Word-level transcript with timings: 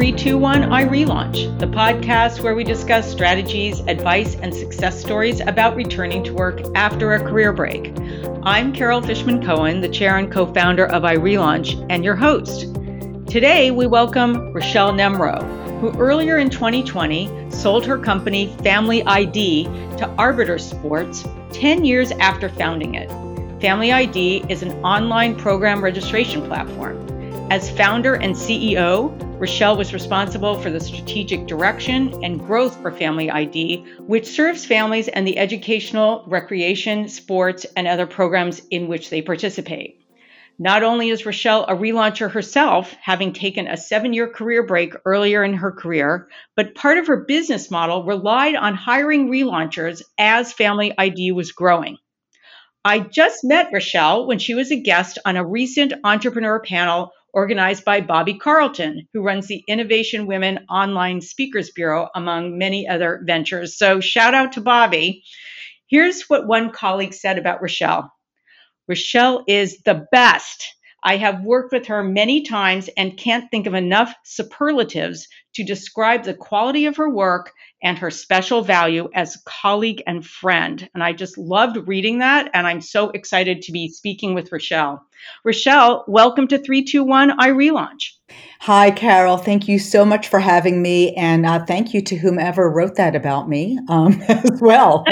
321 0.00 0.62
iRelaunch, 0.62 1.58
the 1.58 1.66
podcast 1.66 2.42
where 2.42 2.54
we 2.54 2.64
discuss 2.64 3.06
strategies, 3.06 3.80
advice, 3.80 4.34
and 4.36 4.54
success 4.54 4.98
stories 4.98 5.40
about 5.40 5.76
returning 5.76 6.24
to 6.24 6.32
work 6.32 6.62
after 6.74 7.12
a 7.12 7.18
career 7.18 7.52
break. 7.52 7.92
I'm 8.42 8.72
Carol 8.72 9.02
Fishman 9.02 9.44
Cohen, 9.44 9.82
the 9.82 9.90
chair 9.90 10.16
and 10.16 10.32
co 10.32 10.50
founder 10.54 10.86
of 10.86 11.02
iRelaunch, 11.02 11.86
and 11.90 12.02
your 12.02 12.16
host. 12.16 12.62
Today, 13.30 13.70
we 13.72 13.86
welcome 13.86 14.54
Rochelle 14.54 14.94
Nemrow, 14.94 15.42
who 15.82 15.90
earlier 15.98 16.38
in 16.38 16.48
2020 16.48 17.50
sold 17.50 17.84
her 17.84 17.98
company 17.98 18.56
Family 18.62 19.02
ID 19.04 19.64
to 19.98 20.08
Arbiter 20.16 20.56
Sports 20.56 21.28
10 21.52 21.84
years 21.84 22.10
after 22.12 22.48
founding 22.48 22.94
it. 22.94 23.10
Family 23.60 23.92
ID 23.92 24.46
is 24.48 24.62
an 24.62 24.72
online 24.82 25.36
program 25.36 25.84
registration 25.84 26.40
platform. 26.46 27.19
As 27.50 27.68
founder 27.68 28.14
and 28.14 28.32
CEO, 28.32 29.10
Rochelle 29.40 29.76
was 29.76 29.92
responsible 29.92 30.54
for 30.54 30.70
the 30.70 30.78
strategic 30.78 31.48
direction 31.48 32.14
and 32.22 32.38
growth 32.38 32.80
for 32.80 32.92
Family 32.92 33.28
ID, 33.28 33.84
which 34.06 34.28
serves 34.28 34.64
families 34.64 35.08
and 35.08 35.26
the 35.26 35.36
educational, 35.36 36.22
recreation, 36.28 37.08
sports, 37.08 37.66
and 37.76 37.88
other 37.88 38.06
programs 38.06 38.62
in 38.70 38.86
which 38.86 39.10
they 39.10 39.20
participate. 39.20 40.00
Not 40.60 40.84
only 40.84 41.10
is 41.10 41.26
Rochelle 41.26 41.64
a 41.64 41.74
relauncher 41.74 42.30
herself, 42.30 42.94
having 43.02 43.32
taken 43.32 43.66
a 43.66 43.76
seven 43.76 44.12
year 44.12 44.28
career 44.28 44.62
break 44.62 44.94
earlier 45.04 45.42
in 45.42 45.54
her 45.54 45.72
career, 45.72 46.28
but 46.54 46.76
part 46.76 46.98
of 46.98 47.08
her 47.08 47.24
business 47.24 47.68
model 47.68 48.04
relied 48.04 48.54
on 48.54 48.74
hiring 48.76 49.28
relaunchers 49.28 50.02
as 50.18 50.52
Family 50.52 50.94
ID 50.96 51.32
was 51.32 51.50
growing. 51.50 51.96
I 52.84 53.00
just 53.00 53.42
met 53.42 53.72
Rochelle 53.72 54.26
when 54.26 54.38
she 54.38 54.54
was 54.54 54.70
a 54.70 54.80
guest 54.80 55.18
on 55.24 55.36
a 55.36 55.44
recent 55.44 55.92
entrepreneur 56.04 56.60
panel 56.60 57.12
organized 57.32 57.84
by 57.84 58.00
Bobbie 58.00 58.38
Carlton, 58.38 59.08
who 59.12 59.22
runs 59.22 59.46
the 59.46 59.64
Innovation 59.68 60.26
Women 60.26 60.60
Online 60.68 61.20
Speakers 61.20 61.70
Bureau, 61.70 62.08
among 62.14 62.58
many 62.58 62.88
other 62.88 63.20
ventures. 63.24 63.76
So, 63.76 64.00
shout 64.00 64.34
out 64.34 64.52
to 64.52 64.60
Bobbie. 64.60 65.22
Here's 65.86 66.22
what 66.28 66.46
one 66.46 66.70
colleague 66.70 67.14
said 67.14 67.38
about 67.38 67.62
Rochelle 67.62 68.12
Rochelle 68.88 69.44
is 69.46 69.82
the 69.82 70.06
best. 70.10 70.74
I 71.02 71.16
have 71.16 71.44
worked 71.44 71.72
with 71.72 71.86
her 71.86 72.02
many 72.02 72.42
times 72.42 72.90
and 72.96 73.16
can't 73.16 73.50
think 73.50 73.66
of 73.66 73.74
enough 73.74 74.14
superlatives 74.24 75.26
to 75.54 75.64
describe 75.64 76.24
the 76.24 76.34
quality 76.34 76.86
of 76.86 76.96
her 76.96 77.08
work 77.08 77.52
and 77.82 77.98
her 77.98 78.10
special 78.10 78.62
value 78.62 79.08
as 79.14 79.42
colleague 79.44 80.02
and 80.06 80.26
friend. 80.26 80.88
And 80.94 81.02
I 81.02 81.12
just 81.12 81.38
loved 81.38 81.88
reading 81.88 82.18
that. 82.18 82.50
And 82.54 82.66
I'm 82.66 82.80
so 82.80 83.10
excited 83.10 83.62
to 83.62 83.72
be 83.72 83.88
speaking 83.88 84.34
with 84.34 84.52
Rochelle. 84.52 85.04
Rochelle, 85.44 86.04
welcome 86.08 86.46
to 86.48 86.58
321 86.58 87.38
iRelaunch. 87.38 88.12
Hi, 88.60 88.90
Carol. 88.90 89.38
Thank 89.38 89.68
you 89.68 89.78
so 89.78 90.04
much 90.04 90.28
for 90.28 90.38
having 90.38 90.82
me. 90.82 91.14
And 91.14 91.46
uh, 91.46 91.64
thank 91.64 91.94
you 91.94 92.02
to 92.02 92.16
whomever 92.16 92.70
wrote 92.70 92.96
that 92.96 93.16
about 93.16 93.48
me 93.48 93.78
um, 93.88 94.22
as 94.28 94.60
well. 94.60 95.04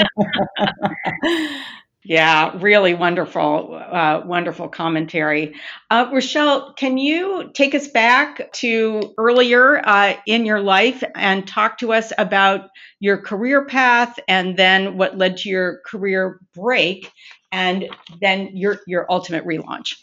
Yeah, 2.05 2.57
really 2.61 2.93
wonderful, 2.93 3.75
uh, 3.75 4.21
wonderful 4.25 4.69
commentary. 4.69 5.55
Uh, 5.91 6.09
Rochelle, 6.13 6.71
can 6.73 6.97
you 6.97 7.51
take 7.53 7.75
us 7.75 7.89
back 7.89 8.53
to 8.53 9.13
earlier 9.17 9.85
uh, 9.85 10.15
in 10.25 10.45
your 10.45 10.61
life 10.61 11.03
and 11.13 11.45
talk 11.45 11.77
to 11.79 11.91
us 11.91 12.13
about 12.17 12.69
your 13.01 13.17
career 13.17 13.65
path 13.65 14.17
and 14.29 14.55
then 14.55 14.97
what 14.97 15.17
led 15.17 15.37
to 15.37 15.49
your 15.49 15.81
career 15.85 16.39
break 16.55 17.11
and 17.51 17.89
then 18.21 18.55
your, 18.55 18.79
your 18.87 19.05
ultimate 19.11 19.45
relaunch? 19.45 19.95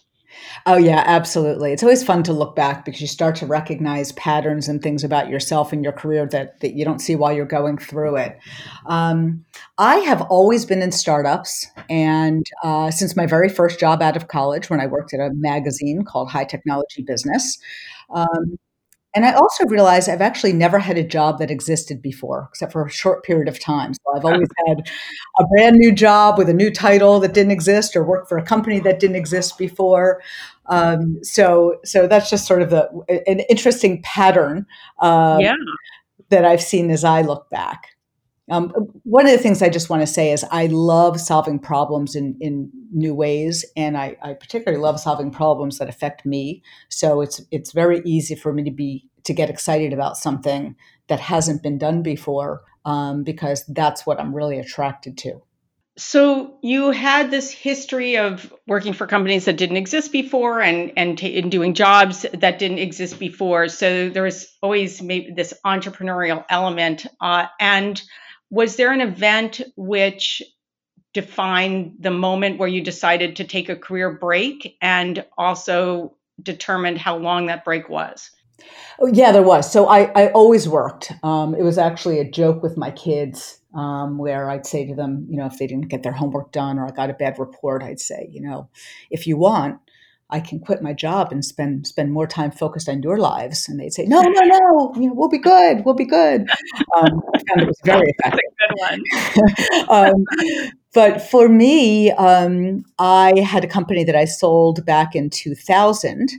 Oh, 0.66 0.76
yeah, 0.76 1.02
absolutely. 1.06 1.72
It's 1.72 1.82
always 1.82 2.02
fun 2.02 2.22
to 2.24 2.32
look 2.32 2.56
back 2.56 2.84
because 2.84 3.00
you 3.00 3.06
start 3.06 3.36
to 3.36 3.46
recognize 3.46 4.12
patterns 4.12 4.68
and 4.68 4.82
things 4.82 5.04
about 5.04 5.28
yourself 5.28 5.72
and 5.72 5.82
your 5.82 5.92
career 5.92 6.26
that, 6.26 6.60
that 6.60 6.74
you 6.74 6.84
don't 6.84 7.00
see 7.00 7.14
while 7.14 7.32
you're 7.32 7.46
going 7.46 7.78
through 7.78 8.16
it. 8.16 8.38
Um, 8.86 9.44
I 9.78 9.96
have 9.98 10.22
always 10.22 10.64
been 10.64 10.82
in 10.82 10.92
startups. 10.92 11.66
And 11.88 12.44
uh, 12.64 12.90
since 12.90 13.16
my 13.16 13.26
very 13.26 13.48
first 13.48 13.78
job 13.78 14.02
out 14.02 14.16
of 14.16 14.28
college, 14.28 14.68
when 14.68 14.80
I 14.80 14.86
worked 14.86 15.14
at 15.14 15.20
a 15.20 15.30
magazine 15.34 16.04
called 16.04 16.30
High 16.30 16.44
Technology 16.44 17.02
Business, 17.02 17.58
um, 18.10 18.58
and 19.16 19.24
I 19.24 19.32
also 19.32 19.64
realized 19.64 20.10
I've 20.10 20.20
actually 20.20 20.52
never 20.52 20.78
had 20.78 20.98
a 20.98 21.02
job 21.02 21.38
that 21.38 21.50
existed 21.50 22.02
before, 22.02 22.48
except 22.50 22.70
for 22.70 22.84
a 22.84 22.90
short 22.90 23.24
period 23.24 23.48
of 23.48 23.58
time. 23.58 23.94
So 23.94 24.00
I've 24.14 24.26
always 24.26 24.48
had 24.66 24.90
a 25.38 25.44
brand 25.46 25.76
new 25.76 25.90
job 25.90 26.36
with 26.36 26.50
a 26.50 26.54
new 26.54 26.70
title 26.70 27.18
that 27.20 27.32
didn't 27.32 27.52
exist, 27.52 27.96
or 27.96 28.04
work 28.04 28.28
for 28.28 28.36
a 28.36 28.42
company 28.42 28.78
that 28.80 29.00
didn't 29.00 29.16
exist 29.16 29.56
before. 29.56 30.22
Um, 30.66 31.18
so, 31.22 31.80
so 31.82 32.06
that's 32.06 32.28
just 32.28 32.46
sort 32.46 32.60
of 32.60 32.68
the, 32.68 32.90
an 33.26 33.40
interesting 33.48 34.02
pattern 34.02 34.66
uh, 35.00 35.38
yeah. 35.40 35.54
that 36.28 36.44
I've 36.44 36.62
seen 36.62 36.90
as 36.90 37.02
I 37.02 37.22
look 37.22 37.48
back. 37.48 37.95
Um, 38.48 38.70
one 39.02 39.26
of 39.26 39.32
the 39.32 39.38
things 39.38 39.60
I 39.60 39.68
just 39.68 39.90
want 39.90 40.02
to 40.02 40.06
say 40.06 40.30
is 40.30 40.44
I 40.52 40.66
love 40.66 41.20
solving 41.20 41.58
problems 41.58 42.14
in, 42.14 42.36
in 42.40 42.70
new 42.92 43.12
ways, 43.12 43.64
and 43.76 43.96
I, 43.96 44.16
I, 44.22 44.34
particularly 44.34 44.80
love 44.80 45.00
solving 45.00 45.32
problems 45.32 45.78
that 45.78 45.88
affect 45.88 46.24
me. 46.24 46.62
So 46.88 47.22
it's 47.22 47.40
it's 47.50 47.72
very 47.72 48.02
easy 48.04 48.36
for 48.36 48.52
me 48.52 48.62
to 48.62 48.70
be 48.70 49.08
to 49.24 49.34
get 49.34 49.50
excited 49.50 49.92
about 49.92 50.16
something 50.16 50.76
that 51.08 51.18
hasn't 51.18 51.62
been 51.62 51.78
done 51.78 52.02
before 52.02 52.62
um, 52.84 53.24
because 53.24 53.64
that's 53.66 54.06
what 54.06 54.20
I'm 54.20 54.32
really 54.32 54.60
attracted 54.60 55.18
to. 55.18 55.42
So 55.98 56.58
you 56.62 56.90
had 56.90 57.30
this 57.30 57.50
history 57.50 58.18
of 58.18 58.52
working 58.66 58.92
for 58.92 59.06
companies 59.06 59.46
that 59.46 59.56
didn't 59.56 59.78
exist 59.78 60.12
before, 60.12 60.60
and 60.60 60.92
and, 60.96 61.18
t- 61.18 61.38
and 61.38 61.50
doing 61.50 61.74
jobs 61.74 62.24
that 62.32 62.58
didn't 62.60 62.78
exist 62.78 63.18
before. 63.18 63.68
So 63.68 64.08
there 64.10 64.22
was 64.22 64.46
always 64.62 65.02
maybe 65.02 65.32
this 65.32 65.54
entrepreneurial 65.64 66.44
element, 66.48 67.06
uh, 67.20 67.46
and 67.58 68.00
was 68.50 68.76
there 68.76 68.92
an 68.92 69.00
event 69.00 69.60
which 69.76 70.42
defined 71.12 71.96
the 71.98 72.10
moment 72.10 72.58
where 72.58 72.68
you 72.68 72.82
decided 72.82 73.36
to 73.36 73.44
take 73.44 73.68
a 73.68 73.76
career 73.76 74.10
break 74.10 74.76
and 74.82 75.24
also 75.38 76.14
determined 76.42 76.98
how 76.98 77.16
long 77.16 77.46
that 77.46 77.64
break 77.64 77.88
was? 77.88 78.30
Oh, 78.98 79.06
yeah, 79.06 79.32
there 79.32 79.42
was. 79.42 79.70
So 79.70 79.86
I, 79.86 80.10
I 80.14 80.30
always 80.32 80.68
worked. 80.68 81.12
Um, 81.22 81.54
it 81.54 81.62
was 81.62 81.78
actually 81.78 82.18
a 82.18 82.30
joke 82.30 82.62
with 82.62 82.76
my 82.76 82.90
kids 82.90 83.60
um, 83.74 84.18
where 84.18 84.50
I'd 84.50 84.66
say 84.66 84.86
to 84.86 84.94
them, 84.94 85.26
you 85.28 85.36
know, 85.36 85.46
if 85.46 85.58
they 85.58 85.66
didn't 85.66 85.88
get 85.88 86.02
their 86.02 86.12
homework 86.12 86.52
done 86.52 86.78
or 86.78 86.86
I 86.86 86.90
got 86.90 87.10
a 87.10 87.14
bad 87.14 87.38
report, 87.38 87.82
I'd 87.82 88.00
say, 88.00 88.28
you 88.30 88.40
know, 88.40 88.68
if 89.10 89.26
you 89.26 89.36
want, 89.36 89.80
I 90.30 90.40
can 90.40 90.58
quit 90.58 90.82
my 90.82 90.92
job 90.92 91.30
and 91.30 91.44
spend 91.44 91.86
spend 91.86 92.12
more 92.12 92.26
time 92.26 92.50
focused 92.50 92.88
on 92.88 93.02
your 93.02 93.18
lives. 93.18 93.68
And 93.68 93.78
they'd 93.78 93.92
say, 93.92 94.06
no, 94.06 94.20
no, 94.22 94.40
no, 94.40 94.92
you 94.96 95.08
know, 95.08 95.14
we'll 95.14 95.28
be 95.28 95.38
good, 95.38 95.84
we'll 95.84 95.94
be 95.94 96.04
good. 96.04 96.48
Um, 96.96 97.20
I 97.34 97.38
found 97.48 97.60
it 97.60 97.66
was 97.66 97.80
very 97.84 98.12
effective. 98.18 98.40
um, 99.88 100.24
but 100.92 101.20
for 101.22 101.48
me, 101.48 102.10
um, 102.12 102.84
I 102.98 103.38
had 103.40 103.64
a 103.64 103.68
company 103.68 104.02
that 104.04 104.16
I 104.16 104.24
sold 104.24 104.84
back 104.84 105.14
in 105.14 105.30
2000, 105.30 106.30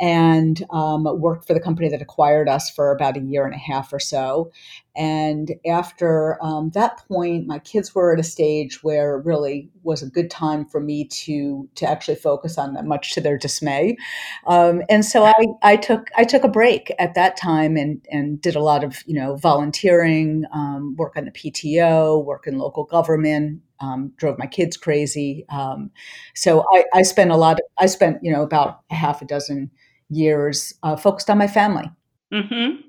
and 0.00 0.64
um, 0.70 1.04
worked 1.20 1.46
for 1.46 1.54
the 1.54 1.60
company 1.60 1.88
that 1.88 2.02
acquired 2.02 2.48
us 2.48 2.70
for 2.70 2.92
about 2.92 3.16
a 3.16 3.20
year 3.20 3.44
and 3.44 3.54
a 3.54 3.58
half 3.58 3.92
or 3.92 3.98
so. 3.98 4.50
And 4.94 5.52
after 5.66 6.42
um, 6.42 6.70
that 6.70 6.98
point, 7.06 7.46
my 7.46 7.60
kids 7.60 7.94
were 7.94 8.12
at 8.12 8.18
a 8.18 8.24
stage 8.24 8.82
where 8.82 9.16
it 9.16 9.24
really 9.24 9.70
was 9.84 10.02
a 10.02 10.10
good 10.10 10.28
time 10.28 10.64
for 10.64 10.80
me 10.80 11.04
to 11.04 11.68
to 11.76 11.88
actually 11.88 12.16
focus 12.16 12.58
on 12.58 12.74
them, 12.74 12.88
much 12.88 13.12
to 13.12 13.20
their 13.20 13.38
dismay. 13.38 13.96
Um, 14.46 14.82
and 14.88 15.04
so 15.04 15.24
I, 15.24 15.34
I 15.62 15.76
took 15.76 16.08
I 16.16 16.24
took 16.24 16.42
a 16.42 16.48
break 16.48 16.92
at 16.98 17.14
that 17.14 17.36
time 17.36 17.76
and 17.76 18.04
and 18.10 18.40
did 18.40 18.56
a 18.56 18.60
lot 18.60 18.82
of 18.82 19.02
you 19.06 19.14
know 19.14 19.36
volunteering, 19.36 20.44
um, 20.52 20.96
work 20.96 21.16
on 21.16 21.26
the 21.26 21.30
PTO, 21.30 22.24
work 22.24 22.48
in 22.48 22.58
local 22.58 22.84
government, 22.84 23.62
um, 23.80 24.12
drove 24.16 24.38
my 24.38 24.46
kids 24.46 24.76
crazy. 24.76 25.44
Um, 25.48 25.90
so 26.34 26.64
I, 26.74 26.84
I, 26.94 27.02
spent 27.02 27.30
a 27.30 27.36
lot. 27.36 27.54
Of, 27.60 27.66
I 27.78 27.86
spent 27.86 28.18
you 28.22 28.32
know 28.32 28.42
about 28.42 28.80
a 28.90 28.94
half 28.94 29.22
a 29.22 29.24
dozen 29.24 29.70
years 30.10 30.74
uh, 30.82 30.96
focused 30.96 31.30
on 31.30 31.38
my 31.38 31.46
family. 31.46 31.90
Mm-hmm. 32.32 32.80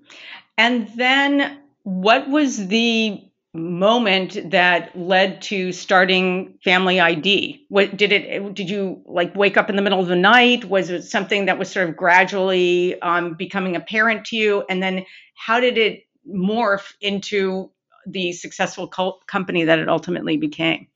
And 0.58 0.90
then, 0.96 1.60
what 1.84 2.30
was 2.30 2.68
the 2.68 3.24
moment 3.54 4.52
that 4.52 4.96
led 4.98 5.42
to 5.42 5.72
starting 5.72 6.58
Family 6.64 7.00
ID? 7.00 7.66
What 7.70 7.96
did 7.98 8.12
it? 8.12 8.54
Did 8.54 8.70
you 8.70 9.02
like 9.06 9.36
wake 9.36 9.58
up 9.58 9.70
in 9.70 9.76
the 9.76 9.82
middle 9.82 10.00
of 10.00 10.08
the 10.08 10.16
night? 10.16 10.66
Was 10.66 10.90
it 10.90 11.04
something 11.04 11.46
that 11.46 11.58
was 11.58 11.72
sort 11.72 11.90
of 11.90 11.96
gradually 11.96 13.02
um, 13.02 13.36
becoming 13.36 13.76
apparent 13.76 14.26
to 14.26 14.36
you? 14.36 14.64
And 14.70 14.84
then, 14.84 15.06
how 15.36 15.60
did 15.60 15.78
it 15.78 16.04
morph 16.28 16.94
into 17.02 17.72
the 18.06 18.34
successful 18.34 18.88
co- 18.88 19.20
company 19.28 19.64
that 19.64 19.80
it 19.80 19.88
ultimately 19.90 20.38
became? 20.38 20.88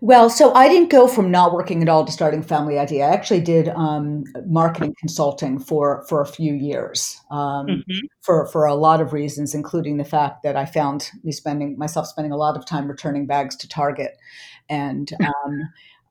Well, 0.00 0.30
so 0.30 0.54
I 0.54 0.68
didn't 0.68 0.90
go 0.90 1.08
from 1.08 1.30
not 1.30 1.52
working 1.52 1.82
at 1.82 1.88
all 1.88 2.04
to 2.04 2.12
starting 2.12 2.42
Family 2.42 2.78
ID. 2.78 3.02
I 3.02 3.08
actually 3.08 3.40
did 3.40 3.68
um, 3.70 4.24
marketing 4.46 4.94
consulting 4.98 5.58
for 5.58 6.04
for 6.08 6.20
a 6.20 6.26
few 6.26 6.54
years 6.54 7.20
um, 7.30 7.66
mm-hmm. 7.66 8.06
for 8.20 8.46
for 8.46 8.64
a 8.64 8.74
lot 8.74 9.00
of 9.00 9.12
reasons, 9.12 9.54
including 9.54 9.96
the 9.96 10.04
fact 10.04 10.42
that 10.44 10.56
I 10.56 10.66
found 10.66 11.10
me 11.24 11.32
spending 11.32 11.76
myself 11.78 12.06
spending 12.06 12.32
a 12.32 12.36
lot 12.36 12.56
of 12.56 12.64
time 12.64 12.86
returning 12.88 13.26
bags 13.26 13.56
to 13.56 13.68
Target, 13.68 14.12
and 14.68 15.10
um, 15.24 15.60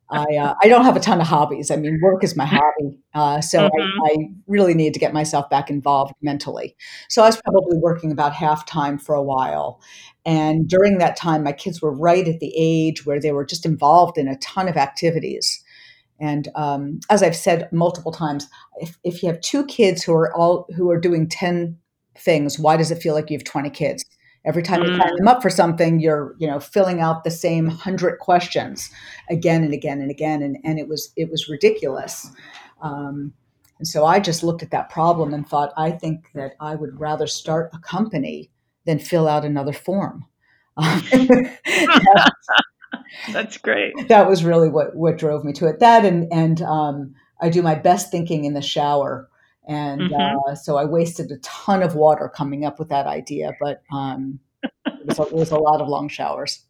I 0.09 0.23
uh, 0.37 0.53
I 0.63 0.67
don't 0.69 0.85
have 0.85 0.95
a 0.95 1.01
ton 1.01 1.19
of 1.19 1.27
hobbies. 1.27 1.69
I 1.69 1.75
mean, 1.75 1.99
work 2.01 2.23
is 2.23 2.35
my 2.35 2.45
hobby, 2.45 2.99
uh, 3.13 3.41
so 3.41 3.69
Mhm. 3.69 3.69
I, 4.05 4.11
I 4.11 4.15
really 4.47 4.73
need 4.73 4.93
to 4.93 4.99
get 4.99 5.13
myself 5.13 5.49
back 5.49 5.69
involved 5.69 6.13
mentally. 6.21 6.75
So 7.09 7.23
I 7.23 7.27
was 7.27 7.41
probably 7.41 7.77
working 7.77 8.11
about 8.11 8.33
half 8.33 8.65
time 8.65 8.97
for 8.97 9.15
a 9.15 9.23
while, 9.23 9.81
and 10.27 10.67
during 10.67 10.97
that 10.97 11.15
time, 11.15 11.41
my 11.43 11.53
kids 11.53 11.81
were 11.81 11.91
right 11.91 12.27
at 12.27 12.41
the 12.41 12.53
age 12.57 13.05
where 13.05 13.19
they 13.19 13.31
were 13.31 13.45
just 13.45 13.65
involved 13.65 14.17
in 14.17 14.27
a 14.27 14.37
ton 14.39 14.67
of 14.67 14.75
activities. 14.75 15.63
And 16.19 16.49
um, 16.53 16.99
as 17.09 17.23
I've 17.23 17.35
said 17.35 17.71
multiple 17.71 18.11
times, 18.11 18.47
if, 18.81 18.97
if 19.05 19.23
you 19.23 19.29
have 19.29 19.39
two 19.39 19.65
kids 19.67 20.03
who 20.03 20.13
are 20.13 20.35
all 20.35 20.67
who 20.75 20.91
are 20.91 20.99
doing 20.99 21.29
ten 21.29 21.77
things, 22.17 22.59
why 22.59 22.75
does 22.75 22.91
it 22.91 23.01
feel 23.01 23.13
like 23.15 23.29
you 23.29 23.37
have 23.37 23.45
twenty 23.45 23.69
kids? 23.69 24.03
Every 24.45 24.63
time 24.63 24.81
you 24.81 24.87
sign 24.87 25.13
Mm. 25.13 25.17
them 25.17 25.27
up 25.27 25.41
for 25.41 25.49
something, 25.49 25.99
you're 26.01 26.35
you 26.39 26.47
know 26.47 26.59
filling 26.59 26.99
out 26.99 27.23
the 27.23 27.31
same 27.31 27.67
hundred 27.67 28.19
questions 28.19 28.89
again 29.29 29.63
and 29.63 29.73
again 29.73 30.01
and 30.01 30.11
again, 30.11 30.41
and, 30.41 30.57
and 30.63 30.77
it 30.77 30.89
was 30.89 31.13
it 31.15 31.29
was 31.31 31.47
ridiculous. 31.47 32.29
Um, 32.81 33.33
and 33.79 33.87
so 33.87 34.05
I 34.05 34.19
just 34.19 34.43
looked 34.43 34.63
at 34.63 34.71
that 34.71 34.89
problem 34.89 35.33
and 35.33 35.47
thought, 35.47 35.71
I 35.77 35.91
think 35.91 36.31
that 36.33 36.53
I 36.59 36.75
would 36.75 36.99
rather 36.99 37.27
start 37.27 37.69
a 37.73 37.79
company 37.79 38.49
than 38.87 38.97
fill 38.97 39.27
out 39.27 39.45
another 39.45 39.73
form. 39.73 40.25
That's 43.31 43.57
great. 43.57 44.07
that 44.07 44.27
was 44.27 44.43
really 44.43 44.69
what 44.69 44.95
what 44.95 45.17
drove 45.17 45.43
me 45.43 45.53
to 45.53 45.67
it. 45.67 45.79
That 45.79 46.05
and 46.05 46.31
and 46.31 46.61
um, 46.61 47.13
I 47.41 47.49
do 47.49 47.61
my 47.61 47.75
best 47.75 48.11
thinking 48.11 48.45
in 48.45 48.53
the 48.53 48.61
shower, 48.61 49.29
and 49.67 50.01
Mhm. 50.09 50.51
uh, 50.51 50.55
so 50.55 50.77
I 50.77 50.85
wasted 50.85 51.31
a 51.31 51.37
ton 51.39 51.83
of 51.83 51.95
water 51.95 52.29
coming 52.33 52.65
up 52.65 52.79
with 52.79 52.89
that 52.89 53.05
idea. 53.07 53.51
But 53.59 53.81
um, 53.91 54.39
it, 54.85 55.05
was 55.05 55.19
a, 55.19 55.23
it 55.23 55.33
was 55.33 55.51
a 55.51 55.57
lot 55.59 55.81
of 55.81 55.87
long 55.87 56.09
showers. 56.09 56.63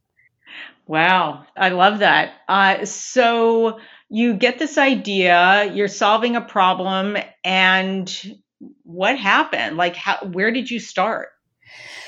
Wow, 0.88 1.46
I 1.58 1.70
love 1.70 2.00
that. 2.00 2.32
Uh, 2.48 2.86
so 2.86 3.80
you 4.10 4.36
get 4.36 4.58
this 4.58 4.78
idea, 4.78 5.70
you're 5.74 5.90
solving 5.90 6.36
a 6.38 6.42
problem, 6.42 7.18
and 7.44 8.38
what 8.84 9.20
happened? 9.20 9.76
Like, 9.78 9.96
how, 9.98 10.18
where 10.32 10.52
did 10.52 10.72
you 10.72 10.80
start? 10.80 11.28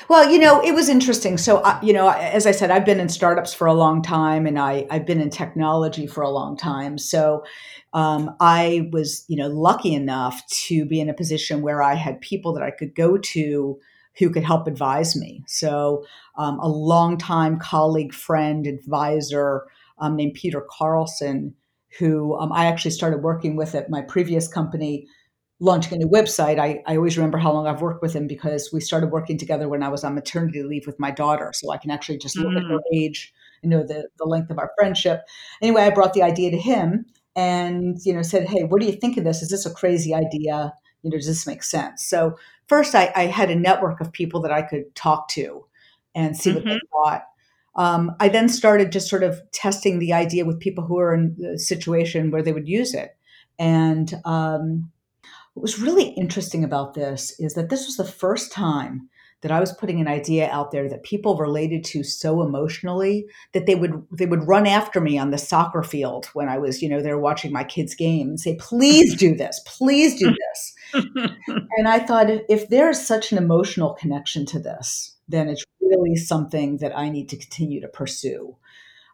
Well, 0.10 0.32
you 0.32 0.40
know, 0.40 0.60
it 0.62 0.74
was 0.74 0.90
interesting. 0.90 1.38
So, 1.38 1.64
you 1.84 1.94
know, 1.94 2.10
as 2.10 2.48
I 2.48 2.52
said, 2.52 2.72
I've 2.72 2.84
been 2.84 3.00
in 3.00 3.10
startups 3.10 3.54
for 3.54 3.68
a 3.68 3.74
long 3.74 4.02
time, 4.02 4.48
and 4.48 4.58
I 4.58 4.88
I've 4.90 5.06
been 5.06 5.22
in 5.22 5.30
technology 5.30 6.08
for 6.08 6.24
a 6.24 6.30
long 6.30 6.58
time. 6.58 6.98
So. 6.98 7.44
Um, 7.92 8.36
I 8.40 8.88
was, 8.92 9.26
you 9.30 9.36
know, 9.36 9.48
lucky 9.48 9.96
enough 9.96 10.46
to 10.68 10.86
be 10.86 11.00
in 11.00 11.10
a 11.10 11.14
position 11.16 11.64
where 11.64 11.82
I 11.82 11.96
had 11.96 12.22
people 12.22 12.54
that 12.54 12.62
I 12.62 12.70
could 12.70 12.94
go 12.94 13.18
to 13.18 13.80
who 14.20 14.30
could 14.30 14.44
help 14.44 14.68
advise 14.68 15.16
me. 15.16 15.44
So, 15.48 16.06
um, 16.38 16.60
a 16.60 16.68
longtime 16.68 17.58
colleague, 17.58 18.14
friend, 18.14 18.68
advisor 18.68 19.64
um, 19.98 20.16
named 20.16 20.36
Peter 20.36 20.64
Carlson, 20.70 21.56
who 21.98 22.38
um, 22.38 22.52
I 22.52 22.68
actually 22.68 22.92
started 22.92 23.24
working 23.24 23.56
with 23.56 23.74
at 23.74 23.90
my 23.90 24.04
previous 24.04 24.48
company, 24.48 25.08
launching 25.60 25.94
a 25.94 25.98
new 25.98 26.10
website. 26.10 26.60
I, 26.60 26.82
I 26.88 26.96
always 26.96 27.18
remember 27.18 27.38
how 27.38 27.52
long 27.52 27.68
I've 27.68 27.82
worked 27.82 28.02
with 28.02 28.14
him 28.14 28.28
because 28.28 28.70
we 28.72 28.80
started 28.80 29.12
working 29.12 29.38
together 29.38 29.68
when 29.68 29.84
I 29.84 29.90
was 29.90 30.04
on 30.04 30.16
maternity 30.16 30.64
leave 30.64 30.88
with 30.88 31.00
my 31.00 31.12
daughter. 31.12 31.52
So 31.54 31.72
I 31.72 31.78
can 31.78 31.92
actually 31.92 32.18
just 32.18 32.40
look 32.40 32.56
at 32.56 32.64
her 32.70 32.78
Mm, 32.78 32.84
age 32.94 33.34
you 33.62 33.70
know 33.70 33.84
the, 33.84 34.08
the 34.18 34.26
length 34.26 34.50
of 34.50 34.58
our 34.58 34.72
friendship. 34.78 35.28
Anyway, 35.62 35.82
I 35.82 35.90
brought 35.90 36.14
the 36.14 36.24
idea 36.24 36.52
to 36.52 36.58
him 36.58 37.06
and, 37.36 37.98
you 38.04 38.14
know, 38.14 38.22
said, 38.22 38.48
Hey, 38.48 38.64
what 38.64 38.82
do 38.82 38.88
you 38.88 38.94
think 38.94 39.18
of 39.18 39.24
this? 39.24 39.42
Is 39.42 39.50
this 39.50 39.66
a 39.66 39.74
crazy 39.74 40.14
idea? 40.14 40.74
You 41.04 41.10
know, 41.10 41.18
does 41.18 41.28
this 41.28 41.48
make 41.48 41.64
sense? 41.64 42.06
So 42.06 42.38
first 42.68 42.96
I, 42.96 43.12
I 43.16 43.26
had 43.26 43.50
a 43.50 43.56
network 43.56 44.02
of 44.02 44.12
people 44.12 44.42
that 44.42 44.52
I 44.52 44.62
could 44.62 44.94
talk 44.96 45.28
to 45.30 45.66
and 46.16 46.36
see 46.36 46.52
what 46.52 46.64
they 46.68 46.76
mhm, 46.76 46.80
thought. 46.92 47.26
Um, 47.76 48.16
I 48.20 48.30
then 48.30 48.50
started 48.50 48.92
just 48.92 49.10
sort 49.10 49.24
of 49.24 49.40
testing 49.52 50.00
the 50.00 50.12
idea 50.14 50.44
with 50.44 50.60
people 50.60 50.84
who 50.84 51.00
are 51.00 51.14
in 51.14 51.36
the 51.38 51.58
situation 51.58 52.32
where 52.32 52.42
they 52.42 52.52
would 52.52 52.68
use 52.68 52.94
it. 52.94 53.16
And 53.58 54.14
um, 54.26 54.92
what 55.54 55.62
was 55.62 55.80
really 55.80 56.10
interesting 56.10 56.64
about 56.64 56.94
this 56.94 57.38
is 57.40 57.54
that 57.54 57.70
this 57.70 57.86
was 57.86 57.98
the 57.98 58.06
first 58.06 58.52
time 58.52 59.10
that 59.42 59.52
I 59.52 59.60
was 59.60 59.72
putting 59.72 60.02
an 60.02 60.08
idea 60.08 60.50
out 60.50 60.72
there 60.72 60.90
that 60.90 61.04
people 61.04 61.38
related 61.38 61.84
to 61.86 62.04
so 62.04 62.42
emotionally 62.42 63.26
that 63.54 63.66
they 63.66 63.76
would 63.76 64.06
they 64.12 64.26
would 64.26 64.48
run 64.48 64.68
after 64.68 65.00
me 65.00 65.18
on 65.18 65.32
the 65.32 65.38
soccer 65.38 65.82
field 65.82 66.26
when 66.34 66.50
I 66.50 66.58
was, 66.58 66.82
you 66.82 66.90
know, 66.90 67.02
there 67.02 67.18
watching 67.18 67.54
my 67.54 67.64
kids' 67.64 67.96
game 67.96 68.30
and 68.30 68.40
say, 68.40 68.58
please 68.60 69.16
do 69.16 69.36
this, 69.36 69.62
please 69.66 70.20
do 70.20 70.32
this. 70.32 70.74
And 71.78 71.88
I 71.88 72.00
thought 72.00 72.30
if, 72.30 72.42
if 72.50 72.70
there's 72.70 73.00
such 73.06 73.32
an 73.32 73.38
emotional 73.38 73.94
connection 73.94 74.46
to 74.48 74.60
this, 74.60 75.16
then 75.28 75.48
it's 75.48 75.64
really 75.80 76.16
something 76.16 76.78
that 76.78 76.98
I 76.98 77.10
need 77.10 77.30
to 77.30 77.38
continue 77.38 77.80
to 77.82 77.88
pursue. 77.88 78.58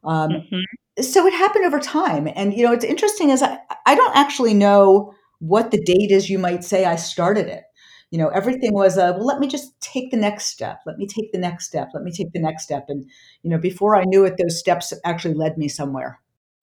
Um, 0.03 0.29
mhm, 0.31 1.03
so 1.03 1.27
it 1.27 1.33
happened 1.33 1.65
over 1.65 1.79
time. 1.79 2.27
And, 2.33 2.53
you 2.53 2.63
know, 2.65 2.71
it's 2.71 2.85
interesting 2.85 3.29
is 3.29 3.43
I, 3.43 3.59
I 3.85 3.95
don't 3.95 4.15
actually 4.15 4.53
know 4.53 5.13
what 5.39 5.71
the 5.71 5.83
date 5.83 6.11
is 6.11 6.29
you 6.29 6.39
might 6.39 6.63
say 6.63 6.85
I 6.85 6.95
started 6.95 7.47
it. 7.47 7.63
You 8.11 8.19
know, 8.19 8.29
everything 8.29 8.73
was, 8.73 8.97
a, 8.97 9.13
well, 9.13 9.25
let 9.25 9.39
me 9.39 9.47
just 9.47 9.79
take 9.81 10.11
the 10.11 10.17
next 10.17 10.45
step. 10.45 10.79
Let 10.85 10.97
me 10.97 11.07
take 11.07 11.31
the 11.31 11.39
next 11.39 11.65
step. 11.65 11.89
Let 11.93 12.03
me 12.03 12.11
take 12.11 12.31
the 12.31 12.39
next 12.39 12.63
step. 12.63 12.85
And, 12.87 13.05
you 13.41 13.49
know, 13.49 13.57
before 13.57 13.95
I 13.95 14.05
knew 14.05 14.25
it, 14.25 14.35
those 14.37 14.59
steps 14.59 14.93
actually 15.03 15.33
led 15.33 15.57
me 15.57 15.67
somewhere. 15.67 16.19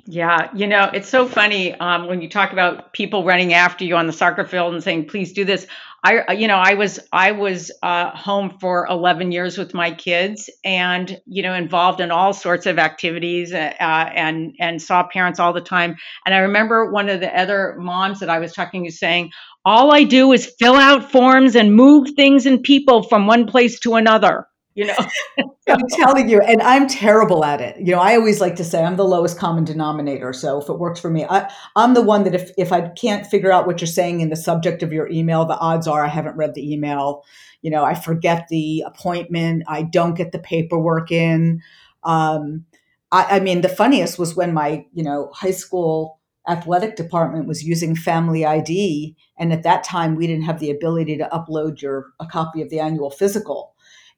Yeah, 0.07 0.51
you 0.53 0.67
know, 0.67 0.91
it's 0.93 1.09
so 1.09 1.29
funny 1.29 1.75
um, 1.75 2.09
when 2.09 2.21
you 2.21 2.29
talk 2.29 2.53
about 2.53 2.93
people 2.93 3.25
running 3.25 3.55
after 3.55 3.85
you 3.85 3.95
on 3.95 4.09
the 4.09 4.13
soccer 4.13 4.45
field 4.45 4.75
and 4.75 4.83
saying, 4.83 5.07
"Please 5.07 5.33
do 5.33 5.45
this." 5.45 5.65
I, 6.03 6.19
uh, 6.19 6.33
you 6.33 6.49
know, 6.49 6.57
I 6.57 6.75
was 6.75 6.99
I 7.13 7.31
was 7.31 7.71
uh, 7.85 8.11
home 8.11 8.59
for 8.61 8.85
11 8.91 9.31
years 9.31 9.57
with 9.57 9.75
my 9.75 9.93
kids, 9.93 10.51
and 10.65 11.21
you 11.27 11.45
know, 11.45 11.55
involved 11.55 12.01
in 12.01 12.11
all 12.11 12.33
sorts 12.33 12.67
of 12.67 12.81
activities, 12.81 13.53
uh, 13.53 13.73
uh, 13.79 14.11
and 14.13 14.57
and 14.59 14.83
saw 14.83 15.05
parents 15.07 15.39
all 15.39 15.53
the 15.53 15.61
time. 15.61 15.95
And 16.27 16.35
I 16.35 16.39
remember 16.39 16.91
one 16.91 17.09
of 17.09 17.21
the 17.21 17.33
other 17.39 17.77
moms 17.79 18.19
that 18.21 18.29
I 18.29 18.41
was 18.41 18.53
talking 18.53 18.85
to 18.87 18.91
saying, 18.91 19.31
"All 19.65 19.95
I 19.95 20.03
do 20.03 20.33
is 20.33 20.53
fill 20.59 20.75
out 20.75 21.13
forms 21.13 21.55
and 21.55 21.77
move 21.77 22.09
things 22.17 22.45
and 22.45 22.61
people 22.61 23.05
from 23.05 23.29
one 23.29 23.47
place 23.47 23.79
to 23.81 23.95
another." 23.95 24.49
You 24.75 24.87
know, 24.87 24.97
I'm 25.69 25.87
telling 25.91 26.29
you, 26.29 26.41
and 26.41 26.63
I'm 26.63 26.87
terrible 26.87 27.45
at 27.45 27.61
it. 27.61 27.79
You 27.79 27.93
know, 27.93 28.01
I 28.01 28.15
always 28.17 28.41
like 28.41 28.57
to 28.57 28.65
say 28.65 28.83
I'm 28.83 28.97
the 28.97 29.05
lowest 29.05 29.39
common 29.39 29.65
denominator. 29.65 30.33
So 30.33 30.61
if 30.61 30.69
it 30.69 30.79
works 30.79 30.99
for 30.99 31.11
me, 31.11 31.25
I, 31.29 31.51
I'm 31.77 31.95
the 31.95 32.03
one 32.03 32.25
that 32.25 32.35
if, 32.35 32.51
if 32.57 32.73
I 32.73 32.89
can't 32.89 33.27
figure 33.27 33.53
out 33.53 33.67
what 33.67 33.81
you're 33.81 33.89
saying 33.89 34.21
in 34.21 34.31
the 34.31 34.37
subject 34.37 34.83
of 34.83 34.93
your 34.93 35.09
email, 35.11 35.45
the 35.45 35.59
odds 35.59 35.87
are 35.87 36.05
I 36.05 36.09
haven't 36.09 36.37
read 36.37 36.55
the 36.55 36.73
email. 36.73 37.25
You 37.61 37.71
know, 37.71 37.85
I 37.85 37.95
forget 37.95 38.49
the 38.49 38.83
appointment. 38.87 39.65
I 39.69 39.83
don't 39.83 40.15
get 40.15 40.33
the 40.33 40.39
paperwork 40.39 41.13
in. 41.13 41.63
Um, 42.03 42.65
I, 43.13 43.37
I 43.37 43.41
mean, 43.41 43.61
the 43.61 43.69
funniest 43.69 44.19
was 44.19 44.35
when 44.35 44.55
my, 44.55 44.87
you 44.95 45.05
know, 45.05 45.31
high 45.35 45.51
school 45.53 46.19
athletic 46.49 46.97
department 46.97 47.47
was 47.47 47.63
using 47.63 47.95
Family 47.95 48.45
ID, 48.45 49.15
and 49.39 49.53
at 49.53 49.63
that 49.63 49.85
time 49.85 50.17
we 50.17 50.27
didn't 50.27 50.45
have 50.45 50.59
the 50.59 50.71
ability 50.71 51.17
to 51.19 51.29
upload 51.33 51.81
your 51.81 52.07
a 52.19 52.27
copy 52.27 52.63
of 52.63 52.71
the 52.71 52.81
annual 52.81 53.11
physical 53.11 53.72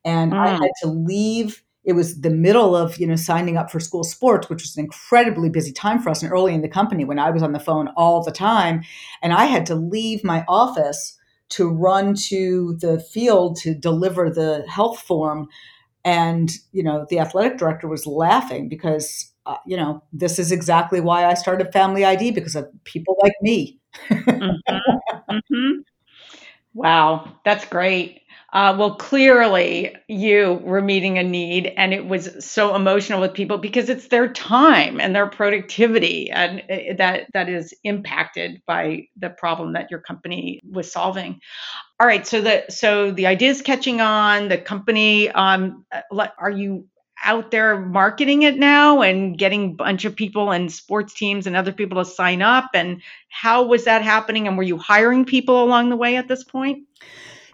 and 0.05 0.35
I 0.43 0.49
Mm, 0.49 0.59
had 0.61 0.71
to 0.83 0.89
leave. 0.89 1.63
It 1.85 1.93
was 1.95 2.21
the 2.23 2.31
middle 2.31 2.75
of 2.77 2.99
you 2.99 3.07
know 3.07 3.17
signing 3.17 3.57
up 3.57 3.71
for 3.71 3.81
school 3.81 4.05
sports, 4.05 4.49
which 4.49 4.63
was 4.63 4.77
an 4.77 4.85
incredibly 4.85 5.51
busy 5.51 5.73
time 5.73 6.01
for 6.01 6.11
us, 6.11 6.23
and 6.23 6.33
early 6.33 6.55
in 6.55 6.63
the 6.63 6.69
company 6.69 7.05
when 7.05 7.19
I 7.19 7.31
was 7.31 7.43
on 7.43 7.53
the 7.53 7.61
phone 7.61 7.89
all 7.97 8.23
the 8.23 8.33
time, 8.33 8.83
and 9.23 9.33
I 9.33 9.47
had 9.47 9.67
to 9.67 9.75
leave 9.75 10.25
my 10.25 10.45
office 10.49 11.19
to 11.51 11.69
run 11.69 12.15
to 12.15 12.77
the 12.81 13.01
field 13.01 13.57
to 13.59 13.75
deliver 13.75 14.31
the 14.31 14.65
health 14.69 15.01
form, 15.01 15.49
and 16.05 16.51
you 16.73 16.83
know 16.83 17.07
the 17.11 17.19
athletic 17.19 17.59
director 17.59 17.89
was 17.89 18.07
laughing 18.07 18.69
because 18.69 19.33
uh, 19.47 19.57
you 19.67 19.77
know 19.77 20.03
this 20.13 20.39
is 20.39 20.53
exactly 20.53 21.01
why 21.01 21.27
I 21.27 21.35
started 21.35 21.73
Family 21.73 22.05
ID 22.05 22.31
because 22.31 22.57
of 22.57 22.69
people 22.85 23.17
like 23.23 23.35
me. 23.43 23.79
mhm, 24.41 24.81
mhm. 25.31 25.85
Wow, 26.75 27.33
that's 27.45 27.67
great. 27.67 28.23
Uh, 28.55 28.73
well, 28.79 28.95
clearly 28.95 29.97
you 30.07 30.53
were 30.63 30.81
meeting 30.81 31.19
a 31.19 31.25
need, 31.25 31.67
and 31.77 31.93
it 31.93 32.07
was 32.07 32.45
so 32.45 32.77
emotional 32.77 33.21
with 33.21 33.35
people 33.35 33.59
because 33.59 33.89
it's 33.89 34.07
their 34.07 34.33
time 34.33 35.01
and 35.01 35.13
their 35.15 35.27
productivity, 35.27 36.31
and 36.31 36.61
uh, 36.71 36.95
that 36.97 37.27
that 37.33 37.49
is 37.49 37.75
impacted 37.83 38.63
by 38.65 39.09
the 39.17 39.29
problem 39.29 39.73
that 39.73 39.91
your 39.91 39.99
company 39.99 40.61
was 40.71 40.93
solving. 40.93 41.41
All 41.99 42.07
right, 42.07 42.27
so 42.27 42.41
the 42.41 42.65
so 42.69 43.11
the 43.11 43.27
idea 43.27 43.51
is 43.51 43.61
catching 43.61 44.01
on. 44.01 44.49
The 44.49 44.59
company, 44.59 45.31
um, 45.31 45.85
uh, 45.93 46.29
are 46.39 46.51
you 46.51 46.87
out 47.25 47.51
there 47.51 47.81
marketing 47.81 48.43
it 48.43 48.57
now 48.57 49.03
and 49.03 49.37
getting 49.37 49.65
a 49.71 49.75
bunch 49.75 50.05
of 50.05 50.15
people 50.15 50.53
and 50.53 50.73
sports 50.73 51.15
teams 51.15 51.49
and 51.49 51.57
other 51.57 51.73
people 51.73 52.05
to 52.05 52.09
sign 52.09 52.41
up? 52.41 52.71
And 52.75 53.03
how 53.31 53.65
was 53.65 53.87
that 53.87 54.03
happening? 54.03 54.47
And 54.47 54.57
were 54.57 54.63
you 54.63 54.79
hiring 54.79 55.25
people 55.25 55.65
along 55.65 55.91
the 55.91 55.97
way 55.97 56.17
at 56.17 56.29
this 56.29 56.45
point? 56.45 56.85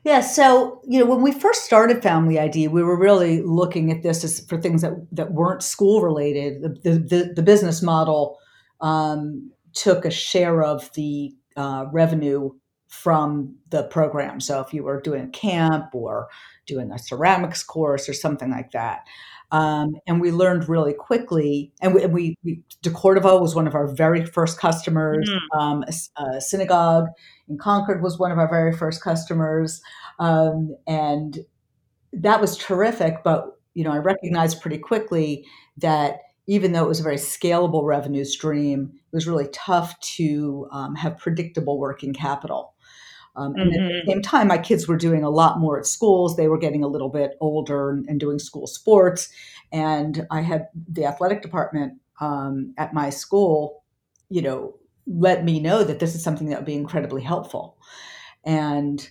Yeah, 0.03 0.21
so 0.21 0.81
you 0.89 0.99
know, 0.99 1.05
when 1.05 1.21
we 1.21 1.33
first 1.33 1.65
started 1.65 2.03
Family 2.03 2.39
ID, 2.39 2.69
we 2.69 2.83
were 2.83 2.99
really 2.99 3.43
looking 3.43 3.91
at 3.91 4.03
this 4.03 4.25
as 4.25 4.41
for 4.41 4.61
things 4.61 4.83
that 4.83 4.95
that 5.13 5.33
weren't 5.33 5.63
school 5.63 6.01
related. 6.03 6.63
The 6.83 6.93
the, 6.93 7.33
the, 7.37 7.43
business 7.43 7.83
model 7.83 8.39
um, 8.81 9.51
took 9.75 10.07
a 10.07 10.11
share 10.11 10.63
of 10.63 10.91
the 10.95 11.35
uh, 11.57 11.87
revenue 11.93 12.51
from 12.89 13.57
the 13.69 13.85
program. 13.85 14.41
So 14.41 14.61
if 14.61 14.73
you 14.75 14.83
were 14.83 15.01
doing 15.01 15.25
a 15.25 15.29
camp 15.29 15.95
or 15.95 16.29
doing 16.67 16.91
a 16.91 16.99
ceramics 16.99 17.63
course 17.63 18.09
or 18.09 18.15
something 18.15 18.51
like 18.51 18.73
that. 18.73 19.07
Um, 19.53 19.97
and 20.07 20.21
we 20.21 20.31
learned 20.31 20.69
really 20.69 20.93
quickly, 20.93 21.73
and 21.83 21.95
we, 21.95 22.07
we, 22.07 22.39
we 22.45 22.63
DeCordova 22.85 23.41
was 23.41 23.55
one 23.55 23.67
of 23.67 23.75
our 23.75 23.89
very 23.89 24.25
first 24.25 24.59
customers. 24.59 25.29
Mm. 25.29 25.61
Um, 25.61 25.85
a, 25.89 26.23
a, 26.23 26.41
synagogue 26.41 27.09
in 27.49 27.59
Concord 27.59 28.03
was 28.03 28.19
one 28.19 28.31
of 28.31 28.39
our 28.39 28.49
very 28.49 28.73
first 28.73 29.03
customers, 29.03 29.81
um, 30.19 30.77
and 30.87 31.39
that 32.13 32.41
was 32.41 32.57
terrific. 32.57 33.25
But 33.25 33.59
you 33.75 33.83
know, 33.83 33.93
I 33.93 33.99
recognized 33.99 34.61
pretty 34.61 34.79
quickly 34.79 35.47
that 35.79 36.21
even 36.47 36.73
though 36.73 36.85
it 36.85 36.89
was 36.89 37.01
a 37.01 37.05
very 37.05 37.17
scalable 37.17 37.85
revenue 37.85 38.25
stream, 38.25 38.93
it 38.95 39.17
was 39.17 39.27
really 39.27 39.49
tough 39.53 39.99
to 40.01 40.69
um, 40.73 40.95
have 40.95 41.19
predictable 41.19 41.79
working 41.79 42.13
capital. 42.13 42.75
Um, 43.37 43.55
and 43.57 43.71
mm-hmm. 43.71 43.83
at 43.83 43.89
the 43.89 43.95
mm-hmm. 43.95 44.11
same 44.11 44.23
time, 44.23 44.49
my 44.49 44.59
kids 44.59 44.89
were 44.89 44.97
doing 44.97 45.23
a 45.23 45.31
lot 45.31 45.61
more 45.61 45.79
at 45.79 45.87
schools. 45.87 46.37
They 46.37 46.49
were 46.49 46.59
getting 46.59 46.83
a 46.83 46.89
little 46.89 47.09
bit 47.09 47.37
older 47.41 47.91
and, 47.91 48.07
and 48.09 48.19
doing 48.19 48.39
school 48.39 48.67
sports. 48.67 49.29
And 49.73 50.27
I 50.31 50.41
had 50.41 50.69
the 50.89 51.05
athletic 51.05 51.43
department 51.43 51.95
um, 52.21 52.75
at 52.77 52.93
my 52.93 53.11
school, 53.11 53.85
you 54.29 54.43
know, 54.43 54.77
let 55.07 55.45
me 55.45 55.61
know 55.61 55.85
that 55.85 55.99
this 55.99 56.15
is 56.15 56.23
something 56.23 56.49
that 56.49 56.59
would 56.59 56.67
be 56.67 56.75
incredibly 56.75 57.23
helpful. 57.23 57.79
And 58.45 59.09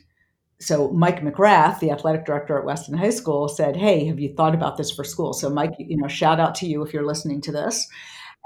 so 0.60 0.90
Mike 0.92 1.22
McGrath, 1.22 1.80
the 1.80 1.92
athletic 1.92 2.26
director 2.26 2.58
at 2.58 2.66
Weston 2.66 2.98
High 2.98 3.10
School, 3.12 3.48
said, 3.48 3.78
"Hey, 3.78 4.06
have 4.06 4.20
you 4.20 4.34
thought 4.34 4.54
about 4.54 4.78
this 4.78 4.92
for 4.92 5.04
school?" 5.04 5.34
So 5.34 5.50
Mike, 5.50 5.74
you 5.78 5.98
know, 5.98 6.08
shout 6.08 6.40
out 6.40 6.56
to 6.56 6.68
you 6.68 6.84
if 6.84 6.94
you're 6.94 7.06
listening 7.06 7.42
to 7.42 7.52
this. 7.52 7.88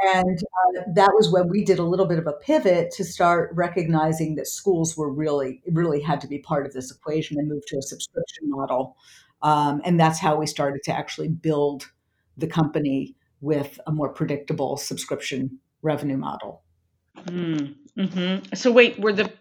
And 0.06 0.40
uh, 0.40 0.82
that 0.96 1.12
was 1.14 1.32
when 1.32 1.50
we 1.50 1.64
did 1.64 1.80
a 1.80 1.84
little 1.84 2.06
bit 2.06 2.20
of 2.20 2.28
a 2.28 2.34
pivot 2.34 2.92
to 2.92 3.04
start 3.04 3.52
recognizing 3.54 4.36
that 4.36 4.48
schools 4.48 4.98
were 4.98 5.12
really, 5.12 5.62
really 5.72 6.02
had 6.02 6.20
to 6.22 6.28
be 6.28 6.40
part 6.40 6.66
of 6.66 6.74
this 6.74 6.92
equation 6.92 7.40
and 7.40 7.48
move 7.48 7.66
to 7.68 7.78
a 7.78 7.82
subscription 7.82 8.50
model. 8.50 8.98
Um, 9.42 9.82
and 9.86 10.00
that's 10.00 10.20
how 10.20 10.36
we 10.36 10.46
started 10.46 10.84
to 10.84 10.92
actually 10.92 11.30
build 11.30 11.90
the 12.38 12.48
company 12.48 13.16
with 13.42 13.80
a 13.88 13.92
more 13.92 14.10
predictable 14.10 14.78
subscription 14.78 15.60
revenue 15.82 16.18
model. 16.18 16.64
Mm, 17.26 17.76
hmm 17.98 18.56
So 18.56 18.72
wait, 18.72 19.00
were 19.00 19.14
the 19.14 19.32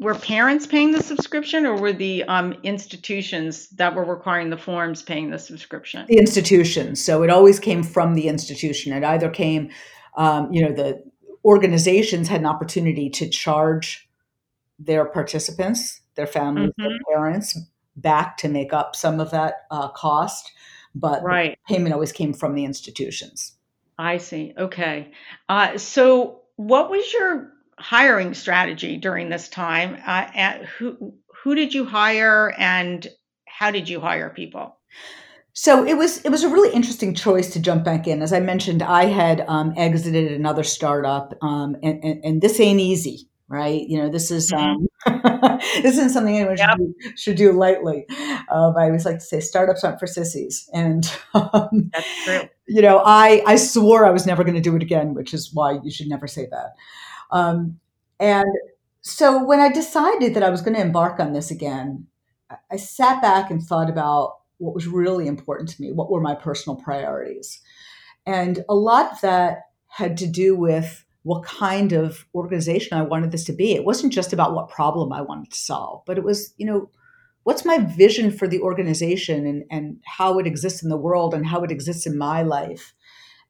were 0.00 0.14
parents 0.14 0.66
paying 0.66 0.92
the 0.92 1.02
subscription 1.02 1.66
or 1.66 1.76
were 1.76 1.92
the 1.92 2.22
um, 2.24 2.54
institutions 2.62 3.68
that 3.70 3.94
were 3.94 4.04
requiring 4.04 4.48
the 4.50 4.56
forms 4.56 5.02
paying 5.02 5.30
the 5.30 5.38
subscription 5.38 6.06
the 6.08 6.18
institutions 6.18 7.04
so 7.04 7.22
it 7.24 7.30
always 7.30 7.58
came 7.58 7.82
from 7.82 8.14
the 8.14 8.28
institution 8.28 8.92
it 8.92 9.02
either 9.02 9.28
came 9.28 9.68
um, 10.16 10.52
you 10.52 10.62
know 10.62 10.72
the 10.72 11.02
organizations 11.44 12.28
had 12.28 12.40
an 12.40 12.46
opportunity 12.46 13.08
to 13.08 13.28
charge 13.28 14.08
their 14.78 15.04
participants 15.04 16.00
their 16.14 16.26
families 16.26 16.70
mm-hmm. 16.70 16.88
their 16.88 16.98
parents 17.12 17.58
back 17.96 18.36
to 18.36 18.48
make 18.48 18.72
up 18.72 18.94
some 18.94 19.20
of 19.20 19.30
that 19.30 19.66
uh, 19.70 19.88
cost 19.88 20.52
but 20.94 21.22
right. 21.22 21.58
payment 21.68 21.92
always 21.92 22.12
came 22.12 22.32
from 22.32 22.54
the 22.54 22.64
institutions 22.64 23.54
i 23.98 24.16
see 24.16 24.52
okay 24.58 25.10
uh, 25.48 25.76
so 25.78 26.42
what 26.56 26.90
was 26.90 27.12
your 27.12 27.52
hiring 27.78 28.34
strategy 28.34 28.96
during 28.96 29.28
this 29.28 29.48
time? 29.48 29.96
Uh, 30.04 30.64
who 30.78 31.14
who 31.42 31.54
did 31.54 31.72
you 31.72 31.84
hire, 31.84 32.52
and 32.58 33.06
how 33.46 33.70
did 33.70 33.88
you 33.88 34.00
hire 34.00 34.30
people? 34.30 34.76
So 35.60 35.84
it 35.84 35.94
was 35.94 36.18
it 36.18 36.30
was 36.30 36.44
a 36.44 36.48
really 36.48 36.72
interesting 36.72 37.14
choice 37.14 37.50
to 37.50 37.58
jump 37.58 37.82
back 37.82 38.06
in. 38.06 38.22
As 38.22 38.32
I 38.32 38.38
mentioned, 38.38 38.80
I 38.80 39.06
had 39.06 39.44
um, 39.48 39.74
exited 39.76 40.30
another 40.30 40.62
startup, 40.62 41.34
um, 41.42 41.74
and, 41.82 41.98
and, 42.04 42.24
and, 42.24 42.40
this 42.40 42.60
ain't 42.60 42.78
easy, 42.78 43.28
right? 43.48 43.82
You 43.88 43.98
know, 43.98 44.08
this 44.08 44.30
is 44.30 44.52
mm-hmm. 44.52 45.16
um, 45.26 45.58
this 45.82 45.96
isn't 45.96 46.10
something 46.10 46.36
anyone 46.36 46.56
yep. 46.56 46.70
should, 46.70 46.78
do, 46.78 47.16
should 47.16 47.36
do 47.36 47.50
lightly. 47.50 48.06
Um, 48.52 48.76
I 48.76 48.84
always 48.84 49.04
like 49.04 49.16
to 49.16 49.20
say, 49.20 49.40
startups 49.40 49.82
aren't 49.82 49.98
for 49.98 50.06
sissies, 50.06 50.70
and 50.72 51.12
um, 51.34 51.90
that's 51.92 52.24
true. 52.24 52.48
You 52.68 52.80
know, 52.80 53.02
I 53.04 53.42
I 53.44 53.56
swore 53.56 54.06
I 54.06 54.10
was 54.10 54.26
never 54.26 54.44
going 54.44 54.54
to 54.54 54.60
do 54.60 54.76
it 54.76 54.82
again, 54.84 55.12
which 55.12 55.34
is 55.34 55.52
why 55.52 55.80
you 55.82 55.90
should 55.90 56.06
never 56.06 56.28
say 56.28 56.46
that. 56.52 56.76
Um, 57.32 57.80
and 58.20 58.46
so 59.00 59.42
when 59.42 59.58
I 59.58 59.72
decided 59.72 60.34
that 60.34 60.44
I 60.44 60.50
was 60.50 60.62
going 60.62 60.76
to 60.76 60.80
embark 60.80 61.18
on 61.18 61.32
this 61.32 61.50
again, 61.50 62.06
I 62.70 62.76
sat 62.76 63.20
back 63.20 63.50
and 63.50 63.60
thought 63.60 63.90
about 63.90 64.37
what 64.58 64.74
was 64.74 64.86
really 64.86 65.26
important 65.26 65.68
to 65.70 65.82
me, 65.82 65.92
what 65.92 66.10
were 66.10 66.20
my 66.20 66.34
personal 66.34 66.76
priorities. 66.76 67.60
And 68.26 68.64
a 68.68 68.74
lot 68.74 69.12
of 69.12 69.20
that 69.22 69.62
had 69.88 70.16
to 70.18 70.26
do 70.26 70.54
with 70.54 71.04
what 71.22 71.44
kind 71.44 71.92
of 71.92 72.26
organization 72.34 72.96
I 72.96 73.02
wanted 73.02 73.32
this 73.32 73.44
to 73.44 73.52
be. 73.52 73.74
It 73.74 73.84
wasn't 73.84 74.12
just 74.12 74.32
about 74.32 74.54
what 74.54 74.68
problem 74.68 75.12
I 75.12 75.20
wanted 75.20 75.50
to 75.50 75.58
solve, 75.58 76.02
but 76.06 76.18
it 76.18 76.24
was, 76.24 76.54
you 76.56 76.66
know, 76.66 76.90
what's 77.44 77.64
my 77.64 77.78
vision 77.78 78.30
for 78.30 78.46
the 78.46 78.60
organization 78.60 79.46
and, 79.46 79.64
and 79.70 80.02
how 80.04 80.38
it 80.38 80.46
exists 80.46 80.82
in 80.82 80.90
the 80.90 80.96
world 80.96 81.34
and 81.34 81.46
how 81.46 81.62
it 81.64 81.70
exists 81.70 82.06
in 82.06 82.18
my 82.18 82.42
life. 82.42 82.94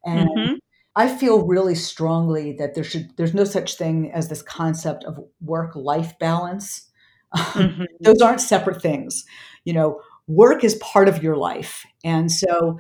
And 0.05 0.29
mm-hmm. 0.29 0.55
I 0.95 1.09
feel 1.09 1.47
really 1.47 1.75
strongly 1.75 2.53
that 2.55 2.75
there 2.75 2.85
should 2.85 3.17
there's 3.17 3.35
no 3.35 3.45
such 3.45 3.77
thing 3.77 4.11
as 4.13 4.29
this 4.29 4.43
concept 4.43 5.05
of 5.05 5.19
work 5.41 5.75
life 5.75 6.19
balance. 6.19 6.85
Mm-hmm. 7.37 7.85
Those 8.01 8.23
aren't 8.23 8.41
separate 8.41 8.81
things. 8.81 9.27
You 9.65 9.75
know, 9.75 10.01
work 10.29 10.63
is 10.63 10.77
part 10.77 11.09
of 11.09 11.23
your 11.23 11.37
life. 11.37 11.85
And 12.05 12.31
so 12.31 12.79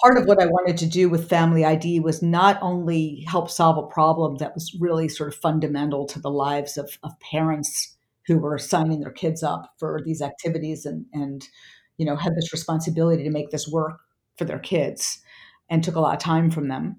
part 0.00 0.18
of 0.18 0.26
what 0.26 0.40
I 0.40 0.46
wanted 0.46 0.76
to 0.78 0.86
do 0.86 1.08
with 1.08 1.28
Family 1.28 1.64
ID 1.64 2.00
was 2.00 2.22
not 2.22 2.58
only 2.62 3.24
help 3.26 3.50
solve 3.50 3.78
a 3.78 3.86
problem 3.86 4.36
that 4.36 4.54
was 4.54 4.76
really 4.78 5.08
sort 5.08 5.32
of 5.32 5.40
fundamental 5.40 6.06
to 6.06 6.20
the 6.20 6.30
lives 6.30 6.76
of, 6.76 6.98
of 7.02 7.18
parents 7.20 7.96
who 8.26 8.38
were 8.38 8.58
signing 8.58 9.00
their 9.00 9.10
kids 9.10 9.42
up 9.42 9.74
for 9.78 10.00
these 10.04 10.22
activities 10.22 10.86
and, 10.86 11.06
and 11.12 11.48
you 11.96 12.06
know 12.06 12.16
had 12.16 12.34
this 12.36 12.52
responsibility 12.52 13.24
to 13.24 13.30
make 13.30 13.50
this 13.50 13.68
work 13.68 14.00
for 14.36 14.44
their 14.44 14.58
kids 14.58 15.20
and 15.68 15.82
took 15.82 15.96
a 15.96 16.00
lot 16.00 16.14
of 16.14 16.20
time 16.20 16.50
from 16.50 16.68
them 16.68 16.96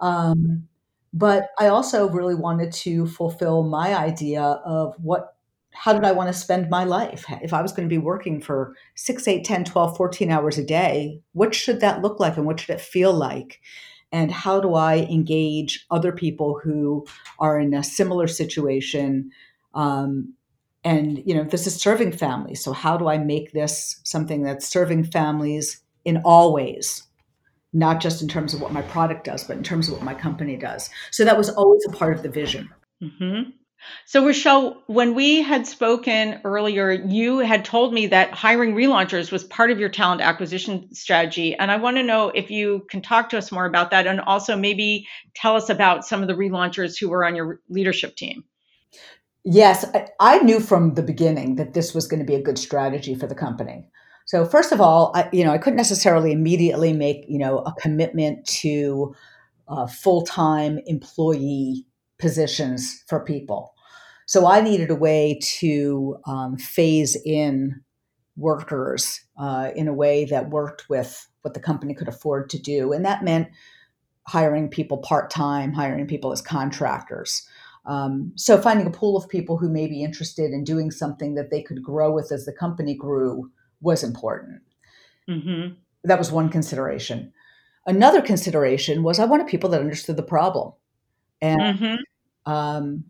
um, 0.00 0.66
but 1.12 1.50
I 1.58 1.68
also 1.68 2.08
really 2.08 2.34
wanted 2.34 2.72
to 2.72 3.06
fulfill 3.06 3.64
my 3.64 3.94
idea 3.94 4.42
of 4.42 4.94
what 4.98 5.36
how 5.72 5.92
did 5.92 6.04
I 6.04 6.12
want 6.12 6.28
to 6.28 6.38
spend 6.38 6.70
my 6.70 6.84
life? 6.84 7.24
If 7.42 7.52
I 7.52 7.62
was 7.62 7.72
going 7.72 7.88
to 7.88 7.92
be 7.92 7.98
working 7.98 8.40
for 8.40 8.74
6, 8.94 9.26
8, 9.26 9.44
10, 9.44 9.64
12, 9.64 9.96
14 9.96 10.30
hours 10.30 10.58
a 10.58 10.64
day, 10.64 11.20
what 11.32 11.54
should 11.54 11.80
that 11.80 12.02
look 12.02 12.20
like 12.20 12.36
and 12.36 12.46
what 12.46 12.60
should 12.60 12.70
it 12.74 12.80
feel 12.80 13.12
like? 13.12 13.60
And 14.12 14.30
how 14.30 14.60
do 14.60 14.74
I 14.74 14.98
engage 14.98 15.86
other 15.90 16.12
people 16.12 16.60
who 16.62 17.06
are 17.38 17.58
in 17.58 17.72
a 17.72 17.82
similar 17.82 18.26
situation? 18.26 19.30
Um, 19.74 20.34
and, 20.84 21.22
you 21.26 21.34
know, 21.34 21.44
this 21.44 21.66
is 21.66 21.80
serving 21.80 22.12
families. 22.12 22.62
So, 22.62 22.72
how 22.72 22.96
do 22.98 23.08
I 23.08 23.16
make 23.16 23.52
this 23.52 24.00
something 24.04 24.42
that's 24.42 24.68
serving 24.68 25.04
families 25.04 25.80
in 26.04 26.18
all 26.24 26.52
ways? 26.52 27.04
not 27.72 28.00
just 28.00 28.20
in 28.20 28.28
terms 28.28 28.52
of 28.52 28.60
what 28.60 28.72
my 28.72 28.82
product 28.82 29.24
does, 29.24 29.44
but 29.44 29.56
in 29.56 29.62
terms 29.62 29.88
of 29.88 29.94
what 29.94 30.02
my 30.02 30.14
company 30.14 30.56
does. 30.56 30.90
So 31.10 31.24
that 31.24 31.38
was 31.38 31.48
always 31.48 31.82
a 31.88 31.92
part 31.92 32.14
of 32.14 32.22
the 32.22 32.28
vision. 32.28 32.70
Mm-hmm. 33.02 33.50
So, 34.06 34.24
Rochelle, 34.24 34.82
when 34.86 35.14
we 35.14 35.42
had 35.42 35.66
spoken 35.66 36.40
earlier, 36.44 36.92
you 36.92 37.38
had 37.38 37.64
told 37.64 37.92
me 37.92 38.06
that 38.08 38.32
hiring 38.32 38.74
relaunchers 38.74 39.32
was 39.32 39.44
part 39.44 39.70
of 39.70 39.78
your 39.78 39.88
talent 39.88 40.20
acquisition 40.20 40.92
strategy. 40.94 41.54
And 41.54 41.70
I 41.70 41.76
want 41.76 41.96
to 41.96 42.02
know 42.02 42.28
if 42.28 42.50
you 42.50 42.86
can 42.90 43.02
talk 43.02 43.28
to 43.30 43.38
us 43.38 43.52
more 43.52 43.66
about 43.66 43.90
that 43.90 44.06
and 44.06 44.20
also 44.20 44.56
maybe 44.56 45.06
tell 45.34 45.56
us 45.56 45.68
about 45.68 46.04
some 46.04 46.22
of 46.22 46.28
the 46.28 46.34
relaunchers 46.34 46.98
who 46.98 47.08
were 47.08 47.24
on 47.24 47.34
your 47.34 47.60
leadership 47.68 48.16
team. 48.16 48.44
Yes, 49.44 49.84
I, 50.20 50.38
knew 50.38 50.60
from 50.60 50.94
the 50.94 51.02
beginning 51.02 51.56
that 51.56 51.74
this 51.74 51.94
was 51.94 52.06
going 52.06 52.20
to 52.20 52.26
be 52.26 52.36
a 52.36 52.42
good 52.42 52.58
strategy 52.58 53.16
for 53.16 53.26
the 53.26 53.34
company. 53.34 53.88
So 54.24 54.44
first 54.46 54.70
of 54.70 54.80
all, 54.80 55.10
I, 55.16 55.28
you 55.32 55.44
know, 55.44 55.50
I 55.50 55.58
couldn't 55.58 55.78
necessarily 55.78 56.30
immediately 56.30 56.92
make 56.92 57.24
you 57.28 57.38
know 57.38 57.58
a 57.58 57.72
commitment 57.80 58.46
to 58.46 59.16
uh, 59.66 59.88
full 59.88 60.22
time 60.22 60.78
employee 60.86 61.86
positions 62.22 63.04
for 63.08 63.20
people. 63.22 63.74
So 64.26 64.46
I 64.46 64.62
needed 64.62 64.90
a 64.90 64.94
way 64.94 65.38
to 65.58 66.16
um, 66.26 66.56
phase 66.56 67.16
in 67.26 67.82
workers 68.36 69.20
uh, 69.38 69.70
in 69.76 69.88
a 69.88 69.92
way 69.92 70.24
that 70.26 70.48
worked 70.48 70.88
with 70.88 71.28
what 71.42 71.52
the 71.52 71.60
company 71.60 71.92
could 71.92 72.08
afford 72.08 72.48
to 72.50 72.58
do, 72.58 72.92
and 72.92 73.04
that 73.04 73.24
meant 73.24 73.48
hiring 74.28 74.68
people 74.68 74.98
part 74.98 75.28
time, 75.28 75.72
hiring 75.72 76.06
people 76.06 76.32
as 76.32 76.40
contractors. 76.40 77.46
Um, 77.84 78.32
so 78.36 78.56
finding 78.56 78.86
a 78.86 78.90
pool 78.90 79.16
of 79.16 79.28
people 79.28 79.58
who 79.58 79.68
may 79.68 79.88
be 79.88 80.04
interested 80.04 80.52
in 80.52 80.62
doing 80.62 80.92
something 80.92 81.34
that 81.34 81.50
they 81.50 81.60
could 81.60 81.82
grow 81.82 82.12
with 82.12 82.30
as 82.30 82.46
the 82.46 82.52
company 82.52 82.94
grew 82.94 83.50
was 83.80 84.04
important. 84.04 84.62
Mm-hmm. 85.28 85.74
That 86.04 86.18
was 86.18 86.30
one 86.30 86.48
consideration. 86.48 87.32
Another 87.84 88.22
consideration 88.22 89.02
was 89.02 89.18
I 89.18 89.24
wanted 89.24 89.48
people 89.48 89.70
that 89.70 89.80
understood 89.80 90.16
the 90.16 90.22
problem. 90.22 90.72
And 91.40 91.60
mm-hmm. 91.60 91.94
Um, 92.46 93.04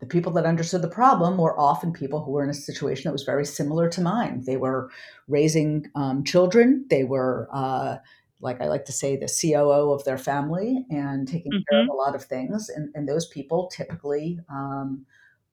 the 0.00 0.06
people 0.06 0.32
that 0.32 0.46
understood 0.46 0.82
the 0.82 0.88
problem 0.88 1.38
were 1.38 1.58
often 1.58 1.92
people 1.92 2.22
who 2.22 2.30
were 2.30 2.44
in 2.44 2.50
a 2.50 2.54
situation 2.54 3.04
that 3.04 3.12
was 3.12 3.24
very 3.24 3.44
similar 3.44 3.88
to 3.90 4.00
mine. 4.00 4.42
They 4.46 4.56
were 4.56 4.90
raising 5.26 5.90
um, 5.94 6.22
children, 6.24 6.86
they 6.88 7.04
were, 7.04 7.48
uh, 7.52 7.96
like 8.40 8.60
I 8.60 8.66
like 8.66 8.84
to 8.84 8.92
say, 8.92 9.16
the 9.16 9.26
COO 9.26 9.92
of 9.92 10.04
their 10.04 10.18
family 10.18 10.86
and 10.90 11.26
taking 11.26 11.50
mm-hmm. 11.50 11.62
care 11.68 11.80
of 11.80 11.88
mm-hmm. 11.88 11.90
a 11.90 11.96
lot 11.96 12.14
of 12.14 12.22
things. 12.22 12.68
And, 12.68 12.90
and 12.94 13.08
those 13.08 13.26
people 13.26 13.68
typically 13.74 14.38
um, 14.48 15.04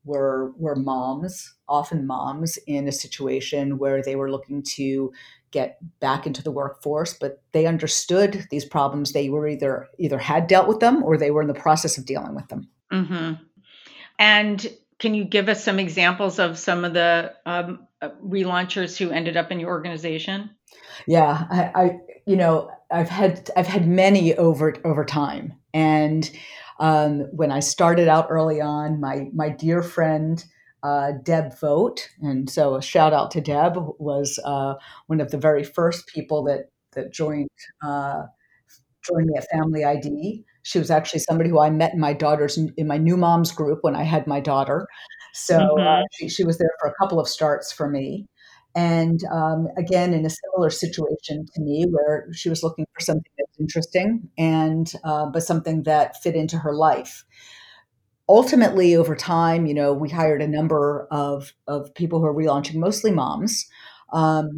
were 0.03 0.51
were 0.57 0.75
moms, 0.75 1.55
often 1.67 2.05
moms 2.05 2.57
in 2.67 2.87
a 2.87 2.91
situation 2.91 3.79
where 3.79 4.03
they 4.03 4.15
were 4.15 4.29
looking 4.29 4.61
to 4.61 5.11
get 5.49 5.79
back 5.99 6.27
into 6.27 6.43
the 6.43 6.51
workforce, 6.51 7.13
but 7.15 7.41
they 7.53 7.65
understood 7.65 8.45
these 8.51 8.65
problems. 8.65 9.13
They 9.13 9.29
were 9.29 9.47
either 9.47 9.87
either 9.97 10.19
had 10.19 10.45
dealt 10.45 10.67
with 10.67 10.79
them 10.79 11.03
or 11.03 11.17
they 11.17 11.31
were 11.31 11.41
in 11.41 11.47
the 11.47 11.55
process 11.55 11.97
of 11.97 12.05
dealing 12.05 12.35
with 12.35 12.47
them. 12.49 12.69
Mm-hmm. 12.95 13.33
And 14.19 14.67
can 14.99 15.13
you 15.13 15.25
give 15.25 15.49
us 15.49 15.63
some 15.63 15.79
examples 15.79 16.39
of 16.39 16.57
some 16.57 16.85
of 16.85 16.93
the 16.93 17.33
um, 17.45 17.87
uh, 18.01 18.09
relaunchers 18.23 18.97
who 18.97 19.11
ended 19.11 19.37
up 19.37 19.51
in 19.51 19.59
your 19.59 19.69
organization? 19.69 20.51
Yeah, 21.07 21.45
I, 21.49 21.71
I, 21.75 21.99
you 22.25 22.35
know 22.35 22.71
I've 22.89 23.09
had 23.09 23.49
I've 23.57 23.67
had 23.67 23.87
many 23.87 24.35
over 24.35 24.75
over 24.85 25.03
time, 25.03 25.53
and 25.73 26.29
um, 26.79 27.21
when 27.31 27.51
I 27.51 27.59
started 27.59 28.07
out 28.07 28.27
early 28.29 28.61
on, 28.61 28.99
my 28.99 29.27
my 29.33 29.49
dear 29.49 29.83
friend 29.83 30.43
uh, 30.83 31.13
Deb 31.23 31.59
Vote, 31.59 32.09
and 32.21 32.49
so 32.49 32.75
a 32.75 32.81
shout 32.81 33.13
out 33.13 33.31
to 33.31 33.41
Deb 33.41 33.75
was 33.99 34.39
uh, 34.45 34.75
one 35.07 35.19
of 35.19 35.31
the 35.31 35.37
very 35.37 35.63
first 35.63 36.07
people 36.07 36.43
that 36.43 36.71
that 36.93 37.11
joined 37.11 37.49
uh, 37.83 38.23
joined 39.03 39.27
me 39.27 39.37
at 39.37 39.49
Family 39.51 39.83
ID. 39.83 40.45
She 40.65 40.79
was 40.79 40.89
actually 40.89 41.19
somebody 41.19 41.49
who 41.49 41.59
I 41.59 41.69
met 41.69 41.93
in 41.93 41.99
my 41.99 42.13
daughter's 42.13 42.57
in 42.57 42.87
my 42.87 42.97
new 42.97 43.17
mom's 43.17 43.51
group 43.51 43.79
when 43.83 43.95
I 43.95 44.01
had 44.01 44.25
my 44.25 44.39
daughter. 44.39 44.87
So 45.33 45.57
uh, 45.57 45.59
mm-hmm. 45.59 46.03
she, 46.11 46.27
she 46.27 46.43
was 46.43 46.57
there 46.57 46.71
for 46.79 46.89
a 46.89 46.93
couple 46.99 47.19
of 47.19 47.27
starts 47.27 47.71
for 47.71 47.87
me. 47.87 48.27
And 48.73 49.23
um, 49.31 49.67
again, 49.77 50.13
in 50.13 50.25
a 50.25 50.29
similar 50.29 50.71
situation 50.71 51.45
to 51.53 51.61
me, 51.61 51.85
where 51.89 52.27
she 52.33 52.49
was 52.49 52.63
looking 52.63 52.87
for 52.93 52.99
something 52.99 53.31
that 53.37 53.45
was 53.47 53.59
interesting 53.59 54.27
and 54.39 54.91
uh, 55.03 55.27
but 55.27 55.43
something 55.43 55.83
that 55.83 56.21
fit 56.23 56.35
into 56.35 56.57
her 56.57 56.73
life 56.73 57.23
ultimately 58.27 58.95
over 58.95 59.15
time 59.15 59.67
you 59.67 59.73
know 59.73 59.93
we 59.93 60.09
hired 60.09 60.41
a 60.41 60.47
number 60.47 61.07
of 61.11 61.53
of 61.67 61.93
people 61.93 62.19
who 62.19 62.25
are 62.25 62.33
relaunching 62.33 62.75
mostly 62.75 63.11
moms 63.11 63.69
um, 64.13 64.57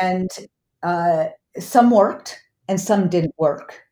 and 0.00 0.30
uh, 0.82 1.26
some 1.58 1.90
worked 1.90 2.40
and 2.66 2.80
some 2.80 3.10
didn't 3.10 3.34
work 3.36 3.82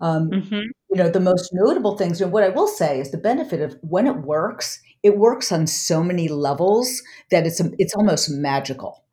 um, 0.00 0.30
mm-hmm. 0.30 0.54
you 0.54 0.96
know 0.96 1.08
the 1.08 1.20
most 1.20 1.50
notable 1.52 1.96
things 1.96 2.20
and 2.20 2.32
what 2.32 2.42
i 2.42 2.48
will 2.48 2.66
say 2.66 3.00
is 3.00 3.10
the 3.10 3.18
benefit 3.18 3.60
of 3.60 3.76
when 3.82 4.06
it 4.06 4.16
works 4.22 4.80
it 5.02 5.16
works 5.16 5.52
on 5.52 5.66
so 5.66 6.02
many 6.02 6.28
levels 6.28 7.02
that 7.30 7.46
it's 7.46 7.60
it's 7.78 7.94
almost 7.94 8.30
magical 8.30 9.04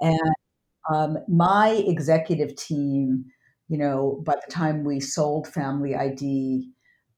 and 0.00 0.18
um, 0.92 1.18
my 1.28 1.70
executive 1.86 2.54
team 2.56 3.24
you 3.68 3.78
know 3.78 4.22
by 4.24 4.34
the 4.34 4.52
time 4.52 4.84
we 4.84 5.00
sold 5.00 5.46
family 5.46 5.94
id 5.94 6.68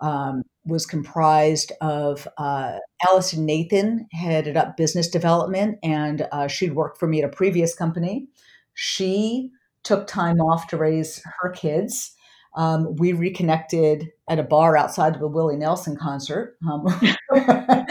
um, 0.00 0.42
was 0.64 0.84
comprised 0.84 1.72
of 1.80 2.26
uh, 2.38 2.78
Allison 3.08 3.46
Nathan, 3.46 4.06
headed 4.12 4.56
up 4.56 4.76
business 4.76 5.08
development, 5.08 5.78
and 5.82 6.26
uh, 6.32 6.48
she'd 6.48 6.74
worked 6.74 6.98
for 6.98 7.06
me 7.06 7.22
at 7.22 7.28
a 7.28 7.34
previous 7.34 7.74
company. 7.74 8.28
She 8.74 9.50
took 9.84 10.06
time 10.06 10.40
off 10.40 10.66
to 10.68 10.76
raise 10.76 11.22
her 11.40 11.50
kids. 11.50 12.12
Um, 12.56 12.96
we 12.96 13.12
reconnected 13.12 14.10
at 14.28 14.38
a 14.38 14.42
bar 14.42 14.76
outside 14.76 15.14
of 15.14 15.22
a 15.22 15.28
Willie 15.28 15.56
Nelson 15.56 15.96
concert. 15.96 16.56
Um, 16.68 16.86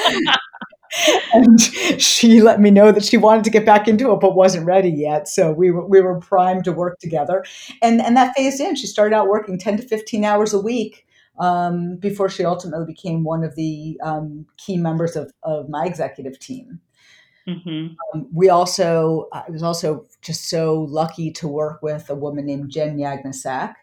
and 1.33 1.61
she 2.01 2.41
let 2.41 2.59
me 2.59 2.71
know 2.71 2.91
that 2.91 3.05
she 3.05 3.17
wanted 3.17 3.43
to 3.43 3.49
get 3.49 3.65
back 3.65 3.87
into 3.87 4.11
it 4.11 4.19
but 4.19 4.35
wasn't 4.35 4.65
ready 4.65 4.89
yet 4.89 5.27
so 5.27 5.51
we 5.51 5.69
were, 5.69 5.85
we 5.85 5.99
were 5.99 6.19
primed 6.21 6.63
to 6.63 6.71
work 6.71 6.97
together 6.99 7.43
and 7.81 7.99
and 7.99 8.15
that 8.15 8.33
phased 8.33 8.61
in 8.61 8.75
she 8.75 8.87
started 8.87 9.13
out 9.13 9.27
working 9.27 9.57
10 9.57 9.75
to 9.77 9.83
15 9.83 10.23
hours 10.23 10.53
a 10.53 10.59
week 10.59 11.05
um, 11.39 11.97
before 11.97 12.29
she 12.29 12.45
ultimately 12.45 12.85
became 12.85 13.23
one 13.23 13.43
of 13.43 13.55
the 13.55 13.99
um, 14.03 14.45
key 14.57 14.77
members 14.77 15.15
of, 15.15 15.31
of 15.43 15.69
my 15.69 15.85
executive 15.85 16.39
team. 16.39 16.79
Mm-hmm. 17.47 17.93
Um, 18.13 18.27
we 18.33 18.49
also, 18.49 19.27
I 19.31 19.43
was 19.49 19.61
also 19.61 20.05
just 20.21 20.49
so 20.49 20.81
lucky 20.89 21.31
to 21.33 21.47
work 21.47 21.81
with 21.83 22.09
a 22.09 22.15
woman 22.15 22.45
named 22.45 22.71
Jen 22.71 22.97
Yagnasak, 22.97 23.75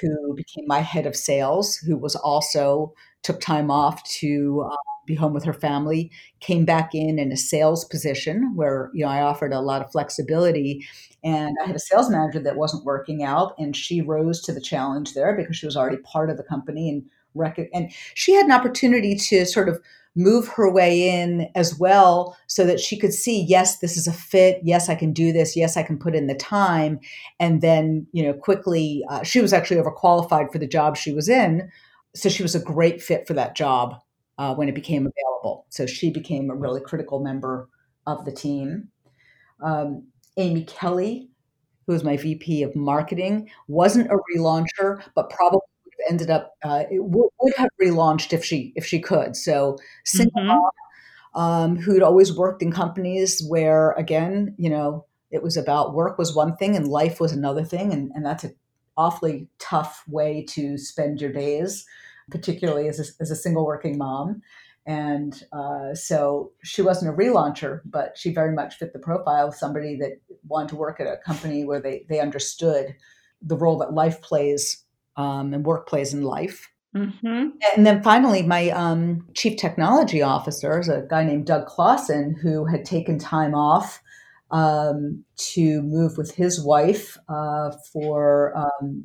who 0.00 0.34
became 0.34 0.64
my 0.66 0.80
head 0.80 1.06
of 1.06 1.16
sales, 1.16 1.76
who 1.76 1.96
was 1.96 2.16
also 2.16 2.94
took 3.22 3.40
time 3.40 3.70
off 3.70 4.02
to 4.04 4.66
uh, 4.70 4.76
be 5.06 5.14
home 5.14 5.34
with 5.34 5.44
her 5.44 5.52
family, 5.52 6.10
came 6.40 6.64
back 6.64 6.94
in 6.94 7.18
in 7.18 7.32
a 7.32 7.36
sales 7.36 7.84
position 7.84 8.52
where 8.54 8.90
you 8.94 9.04
know 9.04 9.10
I 9.10 9.22
offered 9.22 9.52
a 9.52 9.60
lot 9.60 9.82
of 9.82 9.90
flexibility, 9.90 10.86
and 11.24 11.56
I 11.62 11.66
had 11.66 11.76
a 11.76 11.80
sales 11.80 12.10
manager 12.10 12.40
that 12.40 12.56
wasn't 12.56 12.84
working 12.84 13.22
out, 13.22 13.54
and 13.58 13.76
she 13.76 14.00
rose 14.00 14.40
to 14.42 14.52
the 14.52 14.60
challenge 14.60 15.14
there 15.14 15.36
because 15.36 15.56
she 15.56 15.66
was 15.66 15.76
already 15.76 15.98
part 15.98 16.30
of 16.30 16.36
the 16.36 16.44
company 16.44 16.88
and 16.88 17.02
rec- 17.34 17.70
and 17.72 17.92
she 18.14 18.34
had 18.34 18.46
an 18.46 18.52
opportunity 18.52 19.14
to 19.14 19.44
sort 19.44 19.68
of 19.68 19.80
move 20.16 20.48
her 20.48 20.70
way 20.70 21.08
in 21.08 21.48
as 21.54 21.78
well 21.78 22.36
so 22.48 22.66
that 22.66 22.80
she 22.80 22.98
could 22.98 23.14
see 23.14 23.40
yes 23.42 23.78
this 23.78 23.96
is 23.96 24.08
a 24.08 24.12
fit 24.12 24.58
yes 24.64 24.88
i 24.88 24.94
can 24.94 25.12
do 25.12 25.32
this 25.32 25.56
yes 25.56 25.76
i 25.76 25.84
can 25.84 25.96
put 25.96 26.16
in 26.16 26.26
the 26.26 26.34
time 26.34 26.98
and 27.38 27.60
then 27.60 28.04
you 28.10 28.20
know 28.20 28.32
quickly 28.32 29.04
uh, 29.08 29.22
she 29.22 29.40
was 29.40 29.52
actually 29.52 29.80
overqualified 29.80 30.50
for 30.50 30.58
the 30.58 30.66
job 30.66 30.96
she 30.96 31.12
was 31.12 31.28
in 31.28 31.70
so 32.14 32.28
she 32.28 32.42
was 32.42 32.54
a 32.54 32.60
great 32.60 33.00
fit 33.00 33.26
for 33.26 33.34
that 33.34 33.54
job 33.54 33.94
uh, 34.38 34.54
when 34.54 34.68
it 34.68 34.74
became 34.74 35.06
available. 35.06 35.66
So 35.68 35.86
she 35.86 36.10
became 36.10 36.50
a 36.50 36.54
really 36.54 36.80
critical 36.80 37.20
member 37.20 37.68
of 38.06 38.24
the 38.24 38.32
team. 38.32 38.88
Um, 39.62 40.06
Amy 40.38 40.64
Kelly, 40.64 41.28
who 41.86 41.92
was 41.92 42.04
my 42.04 42.16
VP 42.16 42.62
of 42.62 42.74
marketing, 42.74 43.50
wasn't 43.68 44.10
a 44.10 44.16
relauncher, 44.34 45.02
but 45.14 45.28
probably 45.28 45.60
ended 46.08 46.30
up 46.30 46.54
uh, 46.64 46.84
it 46.90 46.98
w- 46.98 47.30
would 47.40 47.54
have 47.56 47.70
relaunched 47.80 48.32
if 48.32 48.44
she 48.44 48.72
if 48.76 48.86
she 48.86 49.00
could. 49.00 49.36
So 49.36 49.78
single 50.04 50.42
mm-hmm. 50.42 51.40
um, 51.40 51.76
who'd 51.76 52.02
always 52.02 52.36
worked 52.36 52.62
in 52.62 52.72
companies 52.72 53.42
where 53.48 53.92
again, 53.92 54.54
you 54.58 54.70
know, 54.70 55.06
it 55.30 55.42
was 55.42 55.56
about 55.56 55.94
work 55.94 56.18
was 56.18 56.34
one 56.34 56.56
thing 56.56 56.76
and 56.76 56.88
life 56.88 57.20
was 57.20 57.32
another 57.32 57.64
thing, 57.64 57.92
and, 57.92 58.10
and 58.14 58.24
that's 58.24 58.44
an 58.44 58.54
awfully 58.96 59.48
tough 59.58 60.02
way 60.08 60.44
to 60.48 60.76
spend 60.76 61.20
your 61.20 61.32
days 61.32 61.86
particularly 62.30 62.88
as 62.88 62.98
a, 63.00 63.22
as 63.22 63.30
a 63.30 63.36
single 63.36 63.66
working 63.66 63.98
mom. 63.98 64.42
And 64.86 65.42
uh, 65.52 65.94
so 65.94 66.52
she 66.64 66.82
wasn't 66.82 67.12
a 67.12 67.16
relauncher, 67.16 67.80
but 67.84 68.16
she 68.16 68.32
very 68.32 68.52
much 68.52 68.76
fit 68.76 68.92
the 68.92 68.98
profile 68.98 69.48
of 69.48 69.54
somebody 69.54 69.96
that 69.96 70.20
wanted 70.48 70.70
to 70.70 70.76
work 70.76 71.00
at 71.00 71.06
a 71.06 71.18
company 71.24 71.64
where 71.64 71.80
they, 71.80 72.06
they 72.08 72.20
understood 72.20 72.94
the 73.42 73.56
role 73.56 73.78
that 73.78 73.92
life 73.92 74.22
plays 74.22 74.84
um, 75.20 75.52
and 75.52 75.64
work 75.64 75.88
plays 75.88 76.14
in 76.14 76.22
life. 76.22 76.70
Mm-hmm. 76.96 77.48
And 77.76 77.86
then 77.86 78.02
finally, 78.02 78.42
my 78.42 78.70
um, 78.70 79.26
chief 79.34 79.58
technology 79.58 80.22
officer 80.22 80.80
is 80.80 80.88
a 80.88 81.06
guy 81.08 81.22
named 81.24 81.46
Doug 81.46 81.66
Clausen 81.66 82.34
who 82.42 82.64
had 82.64 82.84
taken 82.84 83.18
time 83.18 83.54
off 83.54 84.00
um, 84.50 85.24
to 85.52 85.82
move 85.82 86.16
with 86.16 86.34
his 86.34 86.64
wife 86.64 87.16
uh, 87.28 87.70
for 87.92 88.56
um, 88.56 89.04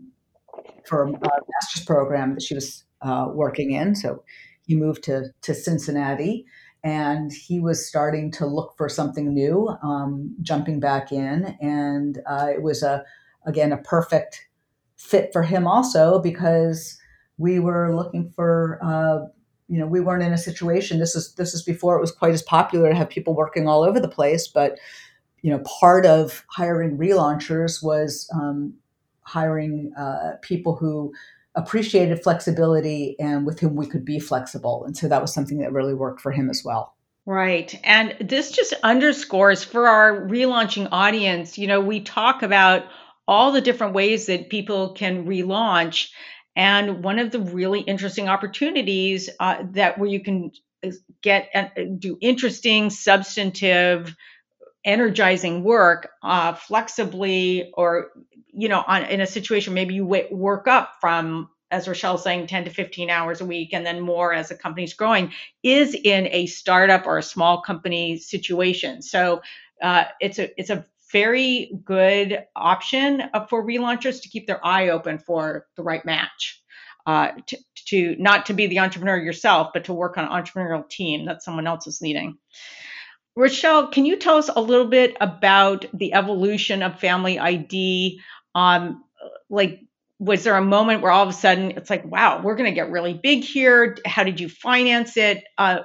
for 0.87 1.03
a 1.03 1.11
master's 1.11 1.85
program 1.85 2.33
that 2.33 2.41
she 2.41 2.55
was 2.55 2.85
uh, 3.01 3.27
working 3.31 3.71
in. 3.71 3.95
So 3.95 4.23
he 4.65 4.75
moved 4.75 5.03
to, 5.03 5.25
to 5.41 5.53
Cincinnati 5.53 6.45
and 6.83 7.31
he 7.31 7.59
was 7.59 7.87
starting 7.87 8.31
to 8.33 8.45
look 8.45 8.73
for 8.77 8.87
something 8.89 9.33
new, 9.33 9.69
um, 9.83 10.35
jumping 10.41 10.79
back 10.79 11.11
in. 11.11 11.57
And 11.59 12.19
uh, 12.27 12.47
it 12.53 12.61
was 12.61 12.83
a, 12.83 13.03
again, 13.45 13.71
a 13.71 13.77
perfect 13.77 14.47
fit 15.05 15.31
for 15.31 15.43
him 15.43 15.67
also 15.67 16.19
because 16.19 16.97
we 17.37 17.59
were 17.59 17.95
looking 17.95 18.31
for, 18.35 18.79
uh, 18.81 19.27
you 19.67 19.79
know, 19.79 19.87
we 19.87 20.01
weren't 20.01 20.23
in 20.23 20.33
a 20.33 20.37
situation. 20.37 20.99
This 20.99 21.15
is 21.15 21.33
this 21.35 21.53
is 21.53 21.63
before 21.63 21.95
it 21.97 22.01
was 22.01 22.11
quite 22.11 22.33
as 22.33 22.41
popular 22.41 22.89
to 22.89 22.95
have 22.95 23.09
people 23.09 23.35
working 23.35 23.67
all 23.67 23.83
over 23.83 23.99
the 23.99 24.07
place. 24.07 24.47
But 24.47 24.77
you 25.41 25.51
know, 25.51 25.59
part 25.59 26.05
of 26.05 26.43
hiring 26.49 26.97
relaunchers 26.97 27.83
was 27.83 28.29
um, 28.33 28.73
hiring 29.21 29.93
uh, 29.97 30.37
people 30.41 30.75
who 30.75 31.13
appreciated 31.55 32.21
flexibility 32.23 33.15
and 33.19 33.45
with 33.45 33.59
whom 33.59 33.75
we 33.75 33.85
could 33.85 34.03
be 34.03 34.19
flexible. 34.19 34.83
And 34.85 34.97
so 34.97 35.07
that 35.07 35.21
was 35.21 35.33
something 35.33 35.59
that 35.59 35.71
really 35.71 35.93
worked 35.93 36.21
for 36.21 36.31
him 36.31 36.49
as 36.49 36.63
well. 36.65 36.95
Right. 37.25 37.79
And 37.83 38.15
this 38.19 38.51
just 38.51 38.73
underscores 38.83 39.63
for 39.63 39.87
our 39.87 40.27
relaunching 40.27 40.89
audience, 40.91 41.57
you 41.57 41.65
know, 41.65 41.79
we 41.79 42.01
talk 42.01 42.43
about 42.43 42.85
all 43.27 43.51
the 43.51 43.61
different 43.61 43.93
ways 43.93 44.27
that 44.27 44.49
people 44.49 44.93
can 44.93 45.25
relaunch. 45.25 46.09
And 46.55 47.03
one 47.03 47.19
of 47.19 47.31
the 47.31 47.39
really 47.39 47.81
interesting 47.81 48.29
opportunities 48.29 49.29
uh, 49.39 49.63
that 49.71 49.97
where 49.97 50.09
you 50.09 50.21
can 50.21 50.51
uh, 50.85 50.91
get 51.21 51.49
uh, 51.53 51.67
do 51.97 52.17
interesting, 52.21 52.89
substantive, 52.89 54.15
energizing 54.85 55.63
work 55.63 56.09
uh, 56.21 56.53
flexibly 56.53 57.71
or 57.73 58.11
you 58.53 58.69
know 58.69 58.83
on 58.87 59.03
in 59.05 59.19
a 59.19 59.27
situation 59.27 59.73
maybe 59.73 59.95
you 59.95 60.05
work 60.05 60.67
up 60.67 60.93
from 61.01 61.49
as 61.71 61.87
Rochelle's 61.87 62.23
saying 62.23 62.47
10 62.47 62.65
to 62.65 62.69
15 62.69 63.09
hours 63.09 63.41
a 63.41 63.45
week 63.45 63.73
and 63.73 63.83
then 63.83 63.99
more 63.99 64.31
as 64.31 64.49
the 64.49 64.55
company's 64.55 64.93
growing 64.93 65.33
is 65.63 65.95
in 65.95 66.27
a 66.27 66.45
startup 66.45 67.07
or 67.07 67.17
a 67.17 67.23
small 67.23 67.61
company 67.61 68.17
situation 68.17 69.01
so 69.01 69.41
uh, 69.81 70.05
it's 70.21 70.37
a 70.37 70.57
it's 70.59 70.69
a 70.69 70.85
very 71.15 71.71
good 71.85 72.43
option 72.57 73.23
for 73.49 73.65
relaunchers 73.65 74.21
to 74.21 74.27
keep 74.27 74.47
their 74.47 74.59
eye 74.67 74.89
open 74.89 75.17
for 75.17 75.65
the 75.77 75.81
right 75.81 76.03
match 76.03 76.61
uh, 77.07 77.31
to, 77.47 77.57
to 77.85 78.15
not 78.19 78.47
to 78.47 78.53
be 78.53 78.67
the 78.67 78.79
entrepreneur 78.79 79.15
yourself 79.15 79.69
but 79.73 79.85
to 79.85 79.93
work 79.93 80.17
on 80.17 80.25
an 80.25 80.29
entrepreneurial 80.29 80.87
team 80.89 81.25
that 81.25 81.41
someone 81.41 81.67
else 81.67 81.87
is 81.87 82.01
leading 82.01 82.37
Rochelle, 83.37 83.87
can 83.87 84.05
you 84.05 84.17
tell 84.17 84.35
us 84.35 84.49
a 84.53 84.61
little 84.61 84.87
bit 84.87 85.15
about 85.21 85.85
the 85.93 86.13
evolution 86.13 86.83
of 86.83 86.99
Family 86.99 87.37
ID? 87.39 88.21
Um, 88.53 89.03
like, 89.49 89.81
was 90.19 90.43
there 90.45 90.55
a 90.55 90.63
moment 90.63 91.01
where 91.01 91.11
all 91.11 91.23
of 91.23 91.29
a 91.29 91.33
sudden 91.33 91.71
it's 91.71 91.89
like, 91.89 92.05
wow, 92.05 92.41
we're 92.41 92.55
going 92.55 92.69
to 92.69 92.75
get 92.75 92.91
really 92.91 93.13
big 93.13 93.43
here? 93.43 93.97
How 94.05 94.23
did 94.23 94.39
you 94.39 94.47
finance 94.47 95.17
it? 95.17 95.43
Uh, 95.57 95.79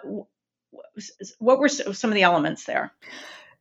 what 1.39 1.59
were 1.59 1.69
some 1.69 2.11
of 2.11 2.15
the 2.15 2.23
elements 2.23 2.65
there? 2.67 2.93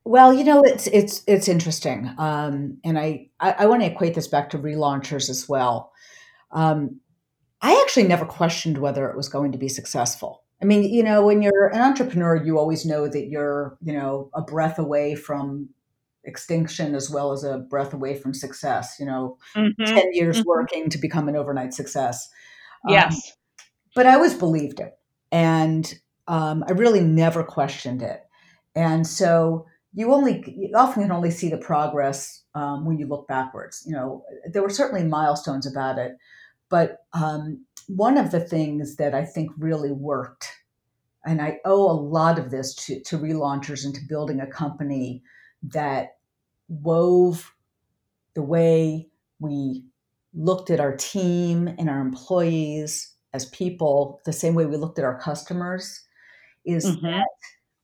Well, 0.05 0.33
you 0.33 0.43
know, 0.43 0.63
it's 0.63 0.87
it's 0.87 1.23
it's 1.27 1.47
interesting, 1.47 2.09
um, 2.17 2.77
and 2.83 2.97
I 2.97 3.29
I, 3.39 3.51
I 3.59 3.65
want 3.67 3.81
to 3.81 3.87
equate 3.87 4.15
this 4.15 4.27
back 4.27 4.49
to 4.51 4.57
relaunchers 4.57 5.29
as 5.29 5.47
well. 5.47 5.91
Um, 6.51 6.99
I 7.61 7.79
actually 7.81 8.07
never 8.07 8.25
questioned 8.25 8.77
whether 8.77 9.09
it 9.09 9.17
was 9.17 9.29
going 9.29 9.51
to 9.51 9.57
be 9.57 9.67
successful. 9.67 10.43
I 10.61 10.65
mean, 10.65 10.83
you 10.83 11.03
know, 11.03 11.25
when 11.25 11.41
you're 11.41 11.67
an 11.67 11.81
entrepreneur, 11.81 12.35
you 12.35 12.57
always 12.57 12.85
know 12.85 13.07
that 13.07 13.27
you're, 13.27 13.77
you 13.81 13.93
know, 13.93 14.29
a 14.33 14.41
breath 14.41 14.79
away 14.79 15.15
from 15.15 15.69
extinction 16.25 16.95
as 16.95 17.09
well 17.09 17.31
as 17.31 17.43
a 17.43 17.59
breath 17.59 17.93
away 17.93 18.15
from 18.15 18.33
success. 18.33 18.95
You 18.99 19.05
know, 19.05 19.37
mm-hmm. 19.55 19.83
10 19.83 20.13
years 20.13 20.39
mm-hmm. 20.39 20.49
working 20.49 20.89
to 20.89 20.97
become 20.97 21.29
an 21.29 21.35
overnight 21.35 21.73
success. 21.73 22.27
Um, 22.87 22.93
yes. 22.93 23.33
But 23.95 24.05
I 24.05 24.15
always 24.15 24.33
believed 24.33 24.79
it. 24.79 24.97
And 25.31 25.93
um, 26.27 26.63
I 26.67 26.71
really 26.71 27.01
never 27.01 27.43
questioned 27.43 28.01
it. 28.01 28.21
And 28.75 29.05
so 29.05 29.65
you 29.93 30.13
only 30.13 30.43
you 30.45 30.71
often 30.75 31.03
can 31.03 31.11
only 31.11 31.31
see 31.31 31.49
the 31.49 31.57
progress 31.57 32.43
um, 32.55 32.85
when 32.85 32.97
you 32.97 33.07
look 33.07 33.27
backwards. 33.27 33.83
You 33.85 33.93
know, 33.93 34.23
there 34.51 34.61
were 34.61 34.69
certainly 34.69 35.03
milestones 35.03 35.65
about 35.65 35.97
it, 35.97 36.13
but 36.69 37.05
um, 37.13 37.65
one 37.87 38.17
of 38.17 38.31
the 38.31 38.39
things 38.39 38.97
that 38.97 39.15
I 39.15 39.25
think 39.25 39.51
really 39.57 39.91
worked, 39.91 40.47
and 41.25 41.41
I 41.41 41.59
owe 41.65 41.89
a 41.89 41.99
lot 41.99 42.37
of 42.37 42.51
this 42.51 42.75
to, 42.85 43.01
to 43.01 43.17
relaunchers 43.17 43.83
and 43.83 43.95
to 43.95 44.01
building 44.07 44.39
a 44.39 44.47
company 44.47 45.23
that 45.63 46.17
wove 46.67 47.53
the 48.35 48.43
way 48.43 49.07
we 49.39 49.83
looked 50.33 50.69
at 50.69 50.79
our 50.79 50.95
team 50.95 51.67
and 51.67 51.89
our 51.89 51.99
employees 51.99 53.15
as 53.33 53.47
people 53.47 54.21
the 54.25 54.33
same 54.33 54.53
way 54.53 54.65
we 54.65 54.77
looked 54.77 54.99
at 54.99 55.05
our 55.05 55.19
customers 55.19 56.05
is 56.65 56.85
mm-hmm. 56.85 57.05
that 57.05 57.27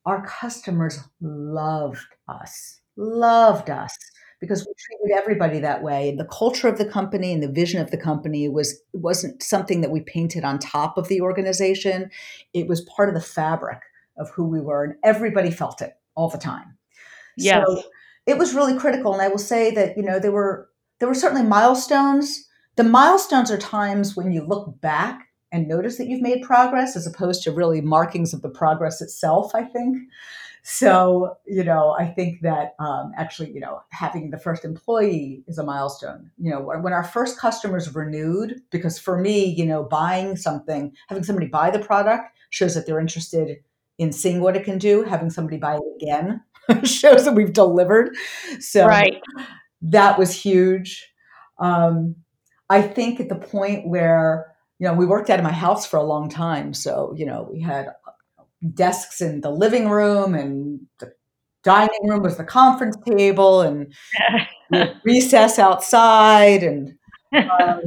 our 0.05 0.25
customers 0.25 0.99
loved 1.21 2.05
us, 2.27 2.79
loved 2.95 3.69
us 3.69 3.97
because 4.39 4.65
we 4.65 4.73
treated 4.77 5.17
everybody 5.17 5.59
that 5.59 5.81
way. 5.81 6.09
And 6.09 6.19
the 6.19 6.25
culture 6.25 6.67
of 6.67 6.77
the 6.77 6.85
company 6.85 7.31
and 7.33 7.41
the 7.41 7.51
vision 7.51 7.81
of 7.81 7.91
the 7.91 7.97
company 7.97 8.47
was 8.47 8.81
wasn't 8.93 9.41
something 9.41 9.81
that 9.81 9.91
we 9.91 10.01
painted 10.01 10.43
on 10.43 10.59
top 10.59 10.97
of 10.97 11.07
the 11.07 11.21
organization. 11.21 12.11
It 12.53 12.67
was 12.67 12.81
part 12.81 13.09
of 13.09 13.15
the 13.15 13.21
fabric 13.21 13.79
of 14.17 14.29
who 14.29 14.45
we 14.45 14.61
were, 14.61 14.83
and 14.83 14.95
everybody 15.03 15.51
felt 15.51 15.81
it 15.81 15.93
all 16.15 16.29
the 16.29 16.37
time. 16.37 16.77
Yes. 17.37 17.65
So 17.67 17.83
it 18.25 18.37
was 18.37 18.53
really 18.53 18.77
critical. 18.77 19.13
And 19.13 19.21
I 19.21 19.27
will 19.27 19.37
say 19.37 19.71
that, 19.71 19.97
you 19.97 20.03
know, 20.03 20.19
there 20.19 20.31
were 20.31 20.69
there 20.99 21.09
were 21.09 21.15
certainly 21.15 21.45
milestones. 21.45 22.47
The 22.75 22.83
milestones 22.83 23.51
are 23.51 23.57
times 23.57 24.15
when 24.15 24.31
you 24.31 24.43
look 24.43 24.79
back 24.81 25.24
and 25.55 25.69
notice 25.69 25.97
that 25.97 26.07
you've 26.07 26.21
made 26.21 26.43
progress 26.43 26.97
as 26.97 27.07
opposed 27.07 27.41
to 27.43 27.51
really 27.51 27.79
markings 27.79 28.33
of 28.33 28.41
the 28.41 28.49
progress 28.49 29.01
itself, 29.01 29.55
I 29.55 29.63
think. 29.63 29.97
So, 30.63 31.37
you 31.45 31.63
know, 31.63 31.95
I 31.97 32.07
think 32.07 32.41
that 32.41 32.75
um, 32.79 33.13
actually, 33.15 33.51
you 33.51 33.61
know, 33.61 33.81
having 33.91 34.31
the 34.31 34.37
first 34.37 34.65
employee 34.65 35.43
is 35.47 35.57
a 35.57 35.63
milestone. 35.63 36.29
You 36.37 36.51
know, 36.51 36.59
when 36.59 36.91
our 36.91 37.03
first 37.03 37.39
customers 37.39 37.95
renewed, 37.95 38.61
because 38.69 38.99
for 38.99 39.17
me, 39.17 39.45
you 39.45 39.65
know, 39.65 39.83
buying 39.83 40.35
something, 40.35 40.91
having 41.07 41.23
somebody 41.23 41.47
buy 41.47 41.69
the 41.69 41.79
product 41.79 42.37
shows 42.49 42.73
that 42.75 42.85
they're 42.85 42.99
interested 42.99 43.59
in 43.97 44.11
seeing 44.11 44.41
what 44.41 44.57
it 44.57 44.65
can 44.65 44.77
do. 44.77 45.03
Having 45.03 45.29
somebody 45.29 45.57
buy 45.57 45.75
it 45.75 46.01
again 46.01 46.41
shows 46.83 47.23
that 47.23 47.35
we've 47.35 47.53
delivered. 47.53 48.13
So 48.59 48.87
right. 48.87 49.21
that 49.83 50.19
was 50.19 50.33
huge. 50.33 51.13
Um, 51.59 52.15
I 52.69 52.81
think 52.81 53.19
at 53.19 53.29
the 53.29 53.35
point 53.35 53.87
where 53.87 54.54
you 54.79 54.88
know, 54.88 54.93
we 54.93 55.05
worked 55.05 55.29
out 55.29 55.39
of 55.39 55.45
my 55.45 55.51
house 55.51 55.85
for 55.85 55.97
a 55.97 56.03
long 56.03 56.29
time. 56.29 56.73
So, 56.73 57.13
you 57.15 57.25
know, 57.25 57.47
we 57.51 57.61
had 57.61 57.89
desks 58.73 59.21
in 59.21 59.41
the 59.41 59.51
living 59.51 59.89
room 59.89 60.35
and 60.35 60.81
the 60.99 61.13
dining 61.63 62.07
room 62.07 62.23
was 62.23 62.38
the 62.38 62.43
conference 62.43 62.97
table 63.05 63.61
and 63.61 63.93
recess 65.03 65.59
outside. 65.59 66.63
And 66.63 66.93
um, 67.33 67.81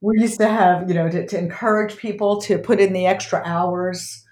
we 0.00 0.20
used 0.20 0.38
to 0.40 0.48
have, 0.48 0.88
you 0.88 0.94
know, 0.94 1.08
to, 1.08 1.26
to 1.26 1.38
encourage 1.38 1.96
people 1.96 2.40
to 2.42 2.58
put 2.58 2.80
in 2.80 2.92
the 2.92 3.06
extra 3.06 3.42
hours 3.44 4.23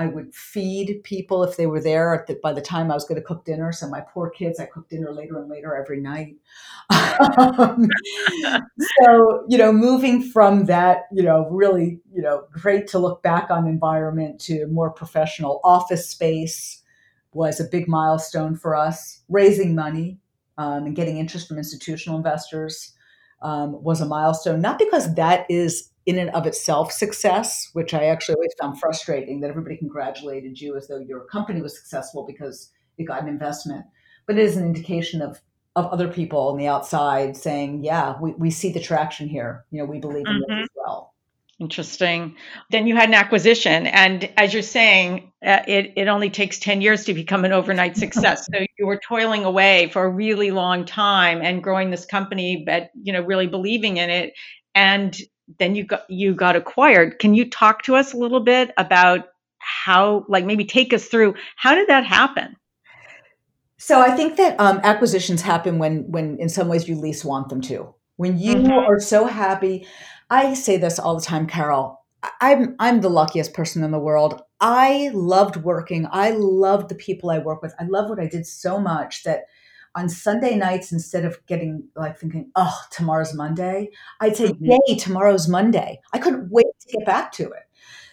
I 0.00 0.06
would 0.06 0.34
feed 0.34 1.02
people 1.04 1.44
if 1.44 1.58
they 1.58 1.66
were 1.66 1.80
there 1.80 2.24
the, 2.26 2.38
by 2.42 2.54
the 2.54 2.62
time 2.62 2.90
I 2.90 2.94
was 2.94 3.04
going 3.04 3.20
to 3.20 3.26
cook 3.26 3.44
dinner. 3.44 3.70
So 3.70 3.86
my 3.86 4.00
poor 4.00 4.30
kids, 4.30 4.58
I 4.58 4.64
cooked 4.64 4.88
dinner 4.88 5.12
later 5.12 5.38
and 5.38 5.50
later 5.50 5.76
every 5.76 6.00
night. 6.00 6.36
um, 7.38 7.86
so 9.04 9.44
you 9.46 9.58
know, 9.58 9.70
moving 9.72 10.22
from 10.22 10.64
that, 10.64 11.02
you 11.12 11.22
know, 11.22 11.46
really, 11.50 12.00
you 12.14 12.22
know, 12.22 12.44
great 12.50 12.86
to 12.88 12.98
look 12.98 13.22
back 13.22 13.50
on 13.50 13.66
environment 13.66 14.40
to 14.42 14.66
more 14.68 14.90
professional 14.90 15.60
office 15.64 16.08
space 16.08 16.82
was 17.34 17.60
a 17.60 17.64
big 17.64 17.86
milestone 17.86 18.56
for 18.56 18.74
us. 18.74 19.20
Raising 19.28 19.74
money 19.74 20.18
um, 20.56 20.86
and 20.86 20.96
getting 20.96 21.18
interest 21.18 21.46
from 21.46 21.58
institutional 21.58 22.16
investors 22.16 22.94
um, 23.42 23.82
was 23.82 24.00
a 24.00 24.06
milestone, 24.06 24.62
not 24.62 24.78
because 24.78 25.14
that 25.16 25.44
is 25.50 25.90
in 26.10 26.18
and 26.18 26.30
of 26.30 26.46
itself 26.46 26.90
success, 26.92 27.70
which 27.72 27.94
I 27.94 28.06
actually 28.06 28.34
always 28.34 28.54
found 28.60 28.80
frustrating 28.80 29.40
that 29.40 29.50
everybody 29.50 29.76
congratulated 29.76 30.60
you 30.60 30.76
as 30.76 30.88
though 30.88 30.98
your 30.98 31.20
company 31.26 31.62
was 31.62 31.78
successful 31.78 32.26
because 32.26 32.72
you 32.96 33.06
got 33.06 33.22
an 33.22 33.28
investment. 33.28 33.86
But 34.26 34.36
it 34.36 34.42
is 34.42 34.56
an 34.56 34.66
indication 34.66 35.22
of 35.22 35.40
of 35.76 35.86
other 35.86 36.08
people 36.08 36.48
on 36.48 36.56
the 36.56 36.66
outside 36.66 37.36
saying, 37.36 37.84
yeah, 37.84 38.16
we, 38.20 38.32
we 38.32 38.50
see 38.50 38.72
the 38.72 38.80
traction 38.80 39.28
here. 39.28 39.64
You 39.70 39.78
know, 39.78 39.84
we 39.84 40.00
believe 40.00 40.26
in 40.26 40.32
mm-hmm. 40.32 40.52
this 40.52 40.64
as 40.64 40.68
well. 40.74 41.14
Interesting. 41.60 42.34
Then 42.70 42.88
you 42.88 42.96
had 42.96 43.08
an 43.08 43.14
acquisition, 43.14 43.86
and 43.86 44.28
as 44.36 44.52
you're 44.52 44.62
saying, 44.62 45.30
uh, 45.44 45.60
it 45.68 45.92
it 45.94 46.08
only 46.08 46.30
takes 46.30 46.58
ten 46.58 46.80
years 46.80 47.04
to 47.04 47.12
become 47.12 47.44
an 47.44 47.52
overnight 47.52 47.98
success. 47.98 48.48
so 48.52 48.64
you 48.78 48.86
were 48.86 48.98
toiling 49.06 49.44
away 49.44 49.90
for 49.92 50.04
a 50.04 50.08
really 50.08 50.50
long 50.50 50.86
time 50.86 51.42
and 51.42 51.62
growing 51.62 51.90
this 51.90 52.06
company, 52.06 52.64
but 52.64 52.90
you 53.02 53.12
know, 53.12 53.20
really 53.20 53.46
believing 53.46 53.98
in 53.98 54.08
it. 54.08 54.32
And 54.74 55.14
then 55.58 55.74
you 55.74 55.84
got 55.84 56.08
you 56.08 56.34
got 56.34 56.56
acquired. 56.56 57.18
Can 57.18 57.34
you 57.34 57.48
talk 57.48 57.82
to 57.82 57.96
us 57.96 58.12
a 58.12 58.16
little 58.16 58.40
bit 58.40 58.72
about 58.76 59.28
how, 59.58 60.24
like, 60.28 60.44
maybe 60.44 60.64
take 60.64 60.92
us 60.92 61.06
through 61.06 61.34
how 61.56 61.74
did 61.74 61.88
that 61.88 62.04
happen? 62.04 62.56
So 63.78 64.00
I 64.00 64.10
think 64.10 64.36
that 64.36 64.60
um, 64.60 64.80
acquisitions 64.84 65.42
happen 65.42 65.78
when 65.78 66.10
when 66.10 66.38
in 66.38 66.48
some 66.48 66.68
ways 66.68 66.88
you 66.88 66.96
least 66.96 67.24
want 67.24 67.48
them 67.48 67.60
to. 67.62 67.94
When 68.16 68.38
you 68.38 68.56
mm-hmm. 68.56 68.70
are 68.70 69.00
so 69.00 69.24
happy, 69.24 69.86
I 70.28 70.52
say 70.54 70.76
this 70.76 70.98
all 70.98 71.14
the 71.18 71.24
time, 71.24 71.46
Carol. 71.46 71.98
I'm 72.42 72.76
I'm 72.78 73.00
the 73.00 73.08
luckiest 73.08 73.54
person 73.54 73.82
in 73.82 73.90
the 73.90 73.98
world. 73.98 74.42
I 74.60 75.10
loved 75.14 75.56
working. 75.56 76.06
I 76.10 76.32
loved 76.32 76.90
the 76.90 76.94
people 76.94 77.30
I 77.30 77.38
work 77.38 77.62
with. 77.62 77.74
I 77.80 77.84
love 77.84 78.10
what 78.10 78.20
I 78.20 78.26
did 78.26 78.46
so 78.46 78.78
much 78.78 79.22
that 79.24 79.44
on 79.94 80.08
Sunday 80.08 80.56
nights, 80.56 80.92
instead 80.92 81.24
of 81.24 81.44
getting 81.46 81.84
like 81.96 82.18
thinking, 82.18 82.50
oh, 82.56 82.78
tomorrow's 82.90 83.34
Monday, 83.34 83.90
I'd 84.20 84.36
say, 84.36 84.52
mm-hmm. 84.52 84.72
yay, 84.86 84.96
tomorrow's 84.96 85.48
Monday. 85.48 86.00
I 86.12 86.18
couldn't 86.18 86.50
wait 86.50 86.66
to 86.80 86.96
get 86.96 87.06
back 87.06 87.32
to 87.32 87.44
it. 87.44 87.64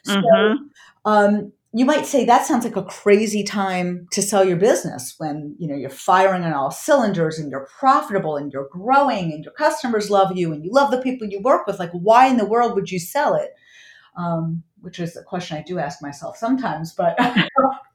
So 0.04 0.22
mm-hmm. 0.22 0.64
um, 1.06 1.52
you 1.74 1.86
might 1.86 2.06
say 2.06 2.26
that 2.26 2.46
sounds 2.46 2.64
like 2.64 2.76
a 2.76 2.84
crazy 2.84 3.44
time 3.44 4.08
to 4.12 4.22
sell 4.22 4.44
your 4.44 4.58
business 4.58 5.16
when 5.18 5.56
you 5.60 5.68
know 5.68 5.76
you're 5.76 5.90
firing 5.90 6.44
on 6.44 6.54
all 6.54 6.72
cylinders 6.72 7.38
and 7.38 7.52
you're 7.52 7.68
profitable 7.80 8.38
and 8.38 8.52
you're 8.52 8.70
growing 8.72 9.32
and 9.34 9.44
your 9.44 9.54
customers 9.54 10.10
love 10.10 10.36
you 10.36 10.54
and 10.54 10.64
you 10.64 10.72
love 10.72 10.92
the 10.92 11.02
people 11.02 11.28
you 11.28 11.42
work 11.42 11.68
with. 11.68 11.78
Like, 11.78 11.92
why 11.92 12.28
in 12.28 12.38
the 12.38 12.46
world 12.46 12.74
would 12.76 12.90
you 12.90 13.00
sell 13.00 13.36
it? 13.36 13.52
Um, 14.18 14.64
which 14.82 15.00
is 15.00 15.16
a 15.16 15.24
question 15.24 15.58
I 15.58 15.62
do 15.62 15.78
ask 15.78 16.02
myself 16.02 16.38
sometimes, 16.38 16.94
but 16.94 17.16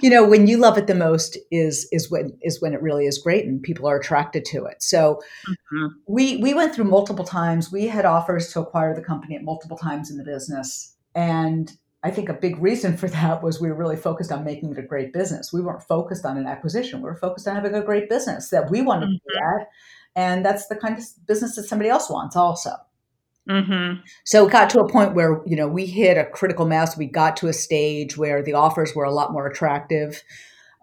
you 0.00 0.10
know 0.10 0.26
when 0.26 0.46
you 0.46 0.56
love 0.56 0.78
it 0.78 0.86
the 0.86 0.94
most 0.94 1.36
is 1.50 1.88
is 1.92 2.10
when 2.10 2.36
is 2.42 2.60
when 2.60 2.74
it 2.74 2.82
really 2.82 3.06
is 3.06 3.18
great 3.18 3.44
and 3.44 3.62
people 3.62 3.88
are 3.88 3.98
attracted 3.98 4.44
to 4.46 4.64
it. 4.64 4.82
So 4.82 5.20
mm-hmm. 5.48 5.86
we 6.06 6.36
we 6.38 6.54
went 6.54 6.74
through 6.74 6.84
multiple 6.84 7.24
times. 7.24 7.72
We 7.72 7.86
had 7.86 8.04
offers 8.04 8.52
to 8.52 8.60
acquire 8.60 8.94
the 8.94 9.02
company 9.02 9.36
at 9.36 9.42
multiple 9.42 9.76
times 9.76 10.10
in 10.10 10.16
the 10.16 10.24
business. 10.24 10.96
And 11.14 11.72
i 12.02 12.10
think 12.10 12.28
a 12.28 12.34
big 12.34 12.58
reason 12.58 12.98
for 12.98 13.08
that 13.08 13.42
was 13.42 13.62
we 13.62 13.68
were 13.68 13.74
really 13.74 13.96
focused 13.96 14.30
on 14.30 14.44
making 14.44 14.70
it 14.70 14.78
a 14.78 14.82
great 14.82 15.12
business. 15.12 15.52
We 15.52 15.62
weren't 15.62 15.82
focused 15.82 16.26
on 16.26 16.36
an 16.36 16.46
acquisition. 16.46 17.00
We 17.00 17.08
were 17.08 17.16
focused 17.16 17.48
on 17.48 17.54
having 17.54 17.74
a 17.74 17.82
great 17.82 18.10
business 18.10 18.50
that 18.50 18.70
we 18.70 18.82
wanted 18.82 19.06
mm-hmm. 19.06 19.12
to 19.12 19.32
do 19.32 19.40
that 19.40 19.66
and 20.16 20.44
that's 20.44 20.68
the 20.68 20.76
kind 20.76 20.96
of 20.96 21.04
business 21.26 21.56
that 21.56 21.64
somebody 21.64 21.90
else 21.90 22.08
wants 22.08 22.36
also 22.36 22.70
Mm-hmm. 23.48 24.00
So 24.24 24.46
it 24.46 24.52
got 24.52 24.70
to 24.70 24.80
a 24.80 24.88
point 24.88 25.14
where 25.14 25.42
you 25.46 25.56
know 25.56 25.68
we 25.68 25.86
hit 25.86 26.16
a 26.16 26.24
critical 26.24 26.66
mass. 26.66 26.96
We 26.96 27.06
got 27.06 27.36
to 27.38 27.48
a 27.48 27.52
stage 27.52 28.16
where 28.16 28.42
the 28.42 28.54
offers 28.54 28.94
were 28.94 29.04
a 29.04 29.12
lot 29.12 29.32
more 29.32 29.46
attractive. 29.46 30.22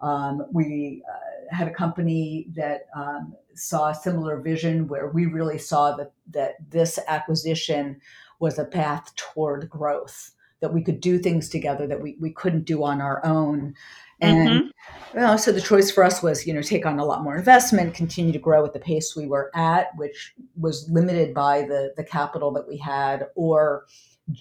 Um, 0.00 0.46
we 0.52 1.02
uh, 1.08 1.54
had 1.56 1.68
a 1.68 1.74
company 1.74 2.46
that 2.54 2.86
um, 2.96 3.34
saw 3.54 3.90
a 3.90 3.94
similar 3.94 4.40
vision 4.40 4.86
where 4.86 5.08
we 5.08 5.26
really 5.26 5.58
saw 5.58 5.96
that 5.96 6.12
that 6.30 6.54
this 6.70 6.98
acquisition 7.08 8.00
was 8.38 8.58
a 8.58 8.64
path 8.64 9.14
toward 9.16 9.68
growth. 9.68 10.32
That 10.62 10.72
we 10.72 10.82
could 10.82 11.00
do 11.00 11.18
things 11.18 11.48
together 11.50 11.86
that 11.86 12.00
we, 12.00 12.16
we 12.20 12.30
couldn't 12.32 12.64
do 12.64 12.82
on 12.84 13.00
our 13.00 13.24
own. 13.24 13.74
And 14.20 14.48
mm-hmm. 14.48 15.18
you 15.18 15.20
know, 15.20 15.36
so 15.36 15.52
the 15.52 15.60
choice 15.60 15.90
for 15.90 16.04
us 16.04 16.22
was, 16.22 16.46
you 16.46 16.54
know, 16.54 16.62
take 16.62 16.86
on 16.86 16.98
a 16.98 17.04
lot 17.04 17.24
more 17.24 17.36
investment, 17.36 17.94
continue 17.94 18.32
to 18.32 18.38
grow 18.38 18.64
at 18.64 18.72
the 18.72 18.78
pace 18.78 19.14
we 19.16 19.26
were 19.26 19.50
at, 19.54 19.88
which 19.96 20.32
was 20.56 20.88
limited 20.88 21.34
by 21.34 21.62
the 21.62 21.92
the 21.96 22.04
capital 22.04 22.52
that 22.52 22.68
we 22.68 22.78
had, 22.78 23.26
or 23.34 23.84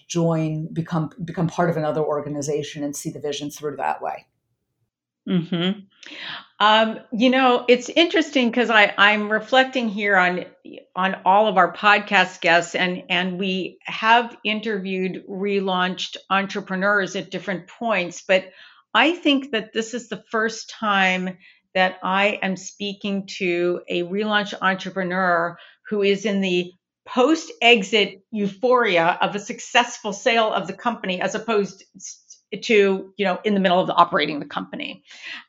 join, 0.08 0.72
become 0.74 1.10
become 1.26 1.48
part 1.48 1.70
of 1.70 1.78
another 1.78 2.02
organization 2.02 2.84
and 2.84 2.96
see 2.96 3.10
the 3.10 3.20
vision 3.20 3.50
through 3.50 3.76
that 3.78 4.02
way. 4.02 4.28
Hmm. 5.32 5.72
Um, 6.60 7.00
you 7.12 7.30
know, 7.30 7.66
it's 7.68 7.90
interesting 7.90 8.50
because 8.50 8.70
I 8.70 8.94
I'm 8.98 9.32
reflecting 9.32 9.90
here 9.90 10.16
on 10.16 10.46
on 10.96 11.16
all 11.26 11.48
of 11.48 11.58
our 11.58 11.74
podcast 11.74 12.42
guests, 12.42 12.76
and 12.76 13.04
and 13.10 13.40
we 13.40 13.80
have 13.84 14.38
interviewed 14.44 15.24
relaunched 15.28 16.18
entrepreneurs 16.30 17.16
at 17.16 17.32
different 17.32 17.68
points, 17.68 18.24
but 18.28 18.52
I 18.94 19.14
think 19.14 19.52
that 19.52 19.74
this 19.74 19.94
is 19.94 20.10
the 20.10 20.24
first 20.30 20.70
time 20.70 21.38
that 21.74 21.98
I 22.04 22.40
am 22.42 22.58
speaking 22.58 23.28
to 23.38 23.82
a 23.88 24.04
relaunch 24.04 24.54
entrepreneur 24.62 25.58
who 25.90 26.04
is 26.04 26.26
in 26.26 26.42
the 26.42 26.74
post 27.08 27.52
exit 27.62 28.24
euphoria 28.32 29.18
of 29.22 29.36
a 29.36 29.40
successful 29.40 30.14
sale 30.14 30.54
of 30.54 30.68
the 30.68 30.74
company 30.74 31.22
as 31.22 31.36
opposed 31.36 31.84
to 32.64 33.14
you 33.18 33.26
know 33.26 33.40
in 33.44 33.54
the 33.54 33.60
middle 33.60 33.80
of 33.80 33.90
operating 33.90 34.40
the 34.40 34.46
company. 34.46 35.04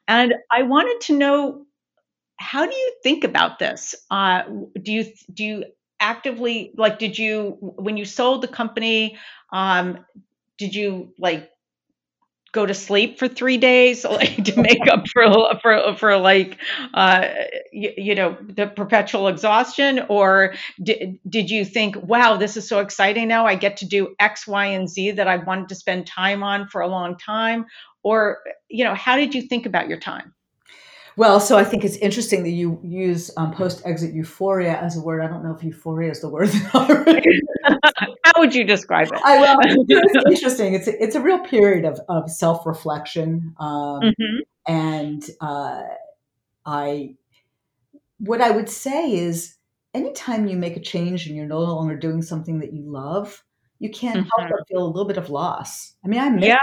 And 0.08 0.34
i 0.50 0.62
wanted 0.62 1.00
to 1.02 1.16
know 1.16 1.66
how 2.36 2.66
do 2.66 2.74
you 2.74 2.94
think 3.04 3.24
about 3.24 3.58
this? 3.58 3.94
Uh, 4.10 4.42
do 4.82 4.92
you 4.92 5.04
do 5.32 5.44
you 5.44 5.64
actively 6.00 6.72
like 6.76 6.98
did 6.98 7.16
you 7.16 7.56
when 7.60 7.96
you 7.96 8.04
sold 8.04 8.42
the 8.42 8.48
company 8.48 9.16
um, 9.52 10.04
did 10.58 10.74
you 10.74 11.12
like 11.18 11.51
go 12.52 12.66
to 12.66 12.74
sleep 12.74 13.18
for 13.18 13.26
three 13.26 13.56
days 13.56 14.04
like, 14.10 14.44
to 14.44 14.60
make 14.60 14.86
up 14.90 15.06
for 15.08 15.58
for 15.60 15.96
for 15.96 16.16
like 16.18 16.58
uh, 16.94 17.28
you, 17.72 17.92
you, 17.96 18.14
know 18.14 18.36
the 18.40 18.66
perpetual 18.66 19.28
exhaustion 19.28 20.04
or 20.08 20.54
did, 20.82 21.18
did 21.28 21.50
you 21.50 21.64
think 21.64 21.96
wow 21.96 22.36
this 22.36 22.56
is 22.56 22.68
so 22.68 22.78
exciting 22.78 23.26
now 23.26 23.46
i 23.46 23.54
get 23.54 23.76
to 23.78 23.86
do 23.86 24.14
x 24.20 24.46
y 24.46 24.66
and 24.66 24.88
z 24.88 25.10
that 25.10 25.26
i 25.26 25.36
wanted 25.36 25.68
to 25.68 25.74
spend 25.74 26.06
time 26.06 26.42
on 26.42 26.68
for 26.68 26.80
a 26.80 26.88
long 26.88 27.16
time 27.16 27.64
or 28.02 28.38
you 28.68 28.84
know 28.84 28.94
how 28.94 29.16
did 29.16 29.34
you 29.34 29.42
think 29.42 29.66
about 29.66 29.88
your 29.88 29.98
time 29.98 30.34
well, 31.14 31.40
so 31.40 31.58
I 31.58 31.64
think 31.64 31.84
it's 31.84 31.96
interesting 31.96 32.42
that 32.44 32.52
you 32.52 32.80
use 32.82 33.30
um, 33.36 33.52
post-exit 33.52 34.14
euphoria 34.14 34.80
as 34.80 34.96
a 34.96 35.00
word. 35.00 35.20
I 35.20 35.26
don't 35.26 35.44
know 35.44 35.54
if 35.54 35.62
euphoria 35.62 36.10
is 36.10 36.22
the 36.22 36.28
word. 36.30 36.48
Would 38.42 38.56
you 38.56 38.64
describe 38.64 39.06
it? 39.06 39.20
I 39.24 39.38
well, 39.38 39.56
it's 39.62 40.26
interesting. 40.26 40.74
It's 40.74 40.88
a, 40.88 41.00
it's 41.00 41.14
a 41.14 41.20
real 41.20 41.38
period 41.38 41.84
of 41.84 42.00
of 42.08 42.28
self-reflection, 42.28 43.54
um, 43.60 44.00
mm-hmm. 44.00 44.38
and 44.66 45.22
uh, 45.40 45.82
I 46.66 47.14
what 48.18 48.40
I 48.40 48.50
would 48.50 48.68
say 48.68 49.12
is 49.12 49.54
anytime 49.94 50.48
you 50.48 50.56
make 50.56 50.76
a 50.76 50.80
change 50.80 51.28
and 51.28 51.36
you're 51.36 51.46
no 51.46 51.60
longer 51.60 51.96
doing 51.96 52.20
something 52.20 52.58
that 52.58 52.72
you 52.72 52.82
love, 52.82 53.44
you 53.78 53.90
can't 53.90 54.26
mm-hmm. 54.26 54.28
help 54.40 54.50
but 54.50 54.66
feel 54.66 54.84
a 54.84 54.90
little 54.90 55.06
bit 55.06 55.18
of 55.18 55.30
loss. 55.30 55.94
I 56.04 56.08
mean, 56.08 56.18
I 56.18 56.36
yeah. 56.38 56.56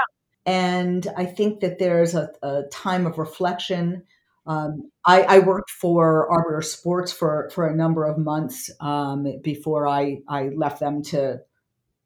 And 0.46 1.08
I 1.16 1.24
think 1.24 1.62
that 1.62 1.80
there's 1.80 2.14
a, 2.14 2.30
a 2.44 2.64
time 2.74 3.06
of 3.08 3.18
reflection 3.18 4.04
um, 4.50 4.90
I, 5.06 5.22
I, 5.22 5.40
worked 5.40 5.70
for 5.70 6.28
Arbiter 6.32 6.64
Sports 6.64 7.12
for, 7.12 7.52
for 7.54 7.68
a 7.68 7.76
number 7.76 8.06
of 8.06 8.18
months 8.18 8.72
um, 8.80 9.28
before 9.44 9.88
I, 9.88 10.22
I 10.28 10.50
left 10.56 10.80
them 10.80 11.04
to 11.04 11.42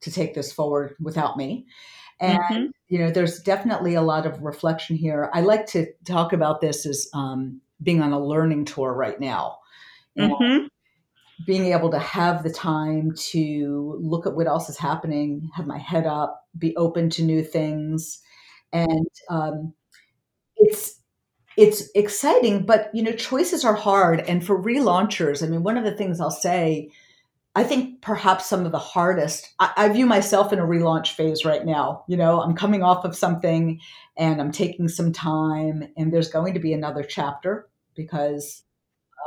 to 0.03 0.11
take 0.11 0.33
this 0.33 0.51
forward 0.51 0.95
without 0.99 1.37
me. 1.37 1.65
And 2.19 2.39
mm-hmm. 2.39 2.65
you 2.87 2.99
know, 2.99 3.11
there's 3.11 3.39
definitely 3.39 3.95
a 3.95 4.01
lot 4.01 4.25
of 4.25 4.41
reflection 4.41 4.95
here. 4.95 5.29
I 5.33 5.41
like 5.41 5.65
to 5.67 5.87
talk 6.05 6.33
about 6.33 6.61
this 6.61 6.85
as 6.85 7.09
um, 7.13 7.61
being 7.81 8.01
on 8.01 8.13
a 8.13 8.23
learning 8.23 8.65
tour 8.65 8.93
right 8.93 9.19
now. 9.19 9.57
Mm-hmm. 10.17 10.67
Being 11.45 11.73
able 11.73 11.89
to 11.91 11.99
have 11.99 12.43
the 12.43 12.51
time 12.51 13.13
to 13.31 13.97
look 13.99 14.27
at 14.27 14.35
what 14.35 14.47
else 14.47 14.69
is 14.69 14.77
happening, 14.77 15.49
have 15.55 15.67
my 15.67 15.79
head 15.79 16.05
up, 16.05 16.45
be 16.57 16.75
open 16.77 17.09
to 17.11 17.23
new 17.23 17.43
things, 17.43 18.21
and 18.71 19.07
um, 19.29 19.73
it's 20.55 21.01
it's 21.57 21.89
exciting, 21.93 22.65
but 22.65 22.89
you 22.93 23.03
know, 23.03 23.11
choices 23.11 23.65
are 23.65 23.75
hard. 23.75 24.21
And 24.21 24.45
for 24.45 24.61
relaunchers, 24.61 25.43
I 25.43 25.47
mean, 25.47 25.63
one 25.63 25.77
of 25.77 25.83
the 25.83 25.95
things 25.95 26.19
I'll 26.19 26.31
say, 26.31 26.91
I 27.55 27.63
think 27.63 28.01
perhaps 28.01 28.47
some 28.47 28.65
of 28.65 28.71
the 28.71 28.79
hardest, 28.79 29.53
I, 29.59 29.71
I, 29.77 29.89
view 29.89 30.07
myself 30.07 30.51
in 30.51 30.57
a 30.57 30.63
relaunch 30.65 31.09
phase 31.09 31.45
right 31.45 31.63
now. 31.63 32.03
You 32.07 32.17
know, 32.17 32.41
I'm 32.41 32.55
coming 32.55 32.81
off 32.81 33.05
of 33.05 33.15
something 33.15 33.79
and 34.17 34.41
I'm 34.41 34.51
taking 34.51 34.87
some 34.87 35.13
time, 35.13 35.83
and 35.95 36.11
there's 36.11 36.29
going 36.29 36.55
to 36.55 36.59
be 36.59 36.73
another 36.73 37.03
chapter 37.03 37.69
because 37.95 38.63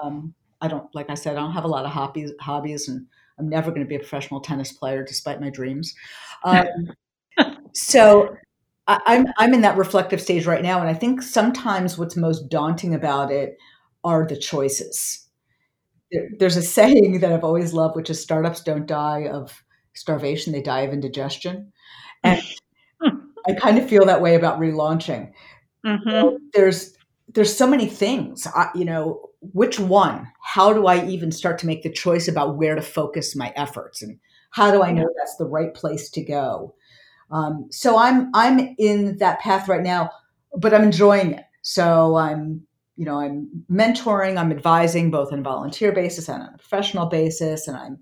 um, 0.02 0.34
I 0.60 0.66
don't, 0.66 0.92
like 0.92 1.08
I 1.08 1.14
said, 1.14 1.36
I 1.36 1.40
don't 1.40 1.52
have 1.52 1.64
a 1.64 1.68
lot 1.68 1.84
of 1.84 1.92
hobbies, 1.92 2.32
hobbies 2.40 2.88
and 2.88 3.06
I'm 3.38 3.48
never 3.48 3.70
going 3.70 3.82
to 3.82 3.88
be 3.88 3.96
a 3.96 4.00
professional 4.00 4.40
tennis 4.40 4.72
player 4.72 5.04
despite 5.04 5.40
my 5.40 5.50
dreams. 5.50 5.94
Um, 6.44 6.66
so 7.74 8.36
I, 8.86 9.00
I'm 9.06 9.26
I'm 9.38 9.54
in 9.54 9.60
that 9.62 9.76
reflective 9.76 10.20
stage 10.20 10.46
right 10.46 10.62
now, 10.62 10.80
and 10.80 10.88
I 10.88 10.94
think 10.94 11.22
sometimes 11.22 11.98
what's 11.98 12.16
most 12.16 12.48
daunting 12.48 12.94
about 12.94 13.30
it 13.30 13.58
are 14.04 14.26
the 14.26 14.36
choices. 14.36 15.25
There, 16.16 16.28
there's 16.38 16.56
a 16.56 16.62
saying 16.62 17.20
that 17.20 17.32
I've 17.32 17.44
always 17.44 17.72
loved, 17.72 17.96
which 17.96 18.10
is 18.10 18.20
startups 18.20 18.62
don't 18.62 18.86
die 18.86 19.26
of 19.26 19.62
starvation; 19.94 20.52
they 20.52 20.62
die 20.62 20.80
of 20.80 20.92
indigestion, 20.92 21.72
and 22.22 22.42
I 23.46 23.52
kind 23.54 23.78
of 23.78 23.88
feel 23.88 24.06
that 24.06 24.22
way 24.22 24.34
about 24.34 24.58
relaunching. 24.58 25.32
Mm-hmm. 25.84 26.36
there's 26.52 26.96
there's 27.34 27.56
so 27.56 27.66
many 27.66 27.86
things. 27.86 28.46
I, 28.46 28.70
you 28.74 28.84
know, 28.84 29.30
which 29.40 29.78
one? 29.78 30.26
How 30.42 30.72
do 30.72 30.86
I 30.86 31.04
even 31.06 31.30
start 31.30 31.58
to 31.60 31.66
make 31.66 31.82
the 31.82 31.92
choice 31.92 32.28
about 32.28 32.56
where 32.56 32.74
to 32.74 32.82
focus 32.82 33.36
my 33.36 33.52
efforts, 33.56 34.02
and 34.02 34.18
how 34.50 34.70
do 34.70 34.82
I 34.82 34.90
know 34.90 35.08
that's 35.16 35.36
the 35.36 35.46
right 35.46 35.72
place 35.74 36.08
to 36.10 36.24
go? 36.24 36.74
Um, 37.30 37.66
so 37.70 37.98
I'm 37.98 38.30
I'm 38.34 38.74
in 38.78 39.18
that 39.18 39.40
path 39.40 39.68
right 39.68 39.82
now, 39.82 40.10
but 40.56 40.72
I'm 40.72 40.84
enjoying 40.84 41.34
it. 41.34 41.44
So 41.62 42.16
I'm 42.16 42.65
you 42.96 43.04
know 43.04 43.20
I'm 43.20 43.64
mentoring, 43.70 44.38
I'm 44.38 44.50
advising 44.50 45.10
both 45.10 45.32
on 45.32 45.40
a 45.40 45.42
volunteer 45.42 45.92
basis 45.92 46.28
and 46.28 46.42
on 46.42 46.54
a 46.54 46.58
professional 46.58 47.06
basis, 47.06 47.68
and 47.68 47.76
I'm 47.76 47.98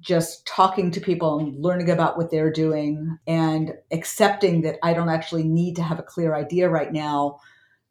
just 0.00 0.46
talking 0.46 0.90
to 0.90 1.00
people 1.00 1.38
and 1.38 1.62
learning 1.62 1.90
about 1.90 2.16
what 2.16 2.30
they're 2.30 2.50
doing 2.50 3.18
and 3.26 3.72
accepting 3.92 4.62
that 4.62 4.78
I 4.82 4.94
don't 4.94 5.08
actually 5.08 5.44
need 5.44 5.76
to 5.76 5.82
have 5.82 6.00
a 6.00 6.02
clear 6.02 6.34
idea 6.34 6.68
right 6.68 6.92
now 6.92 7.38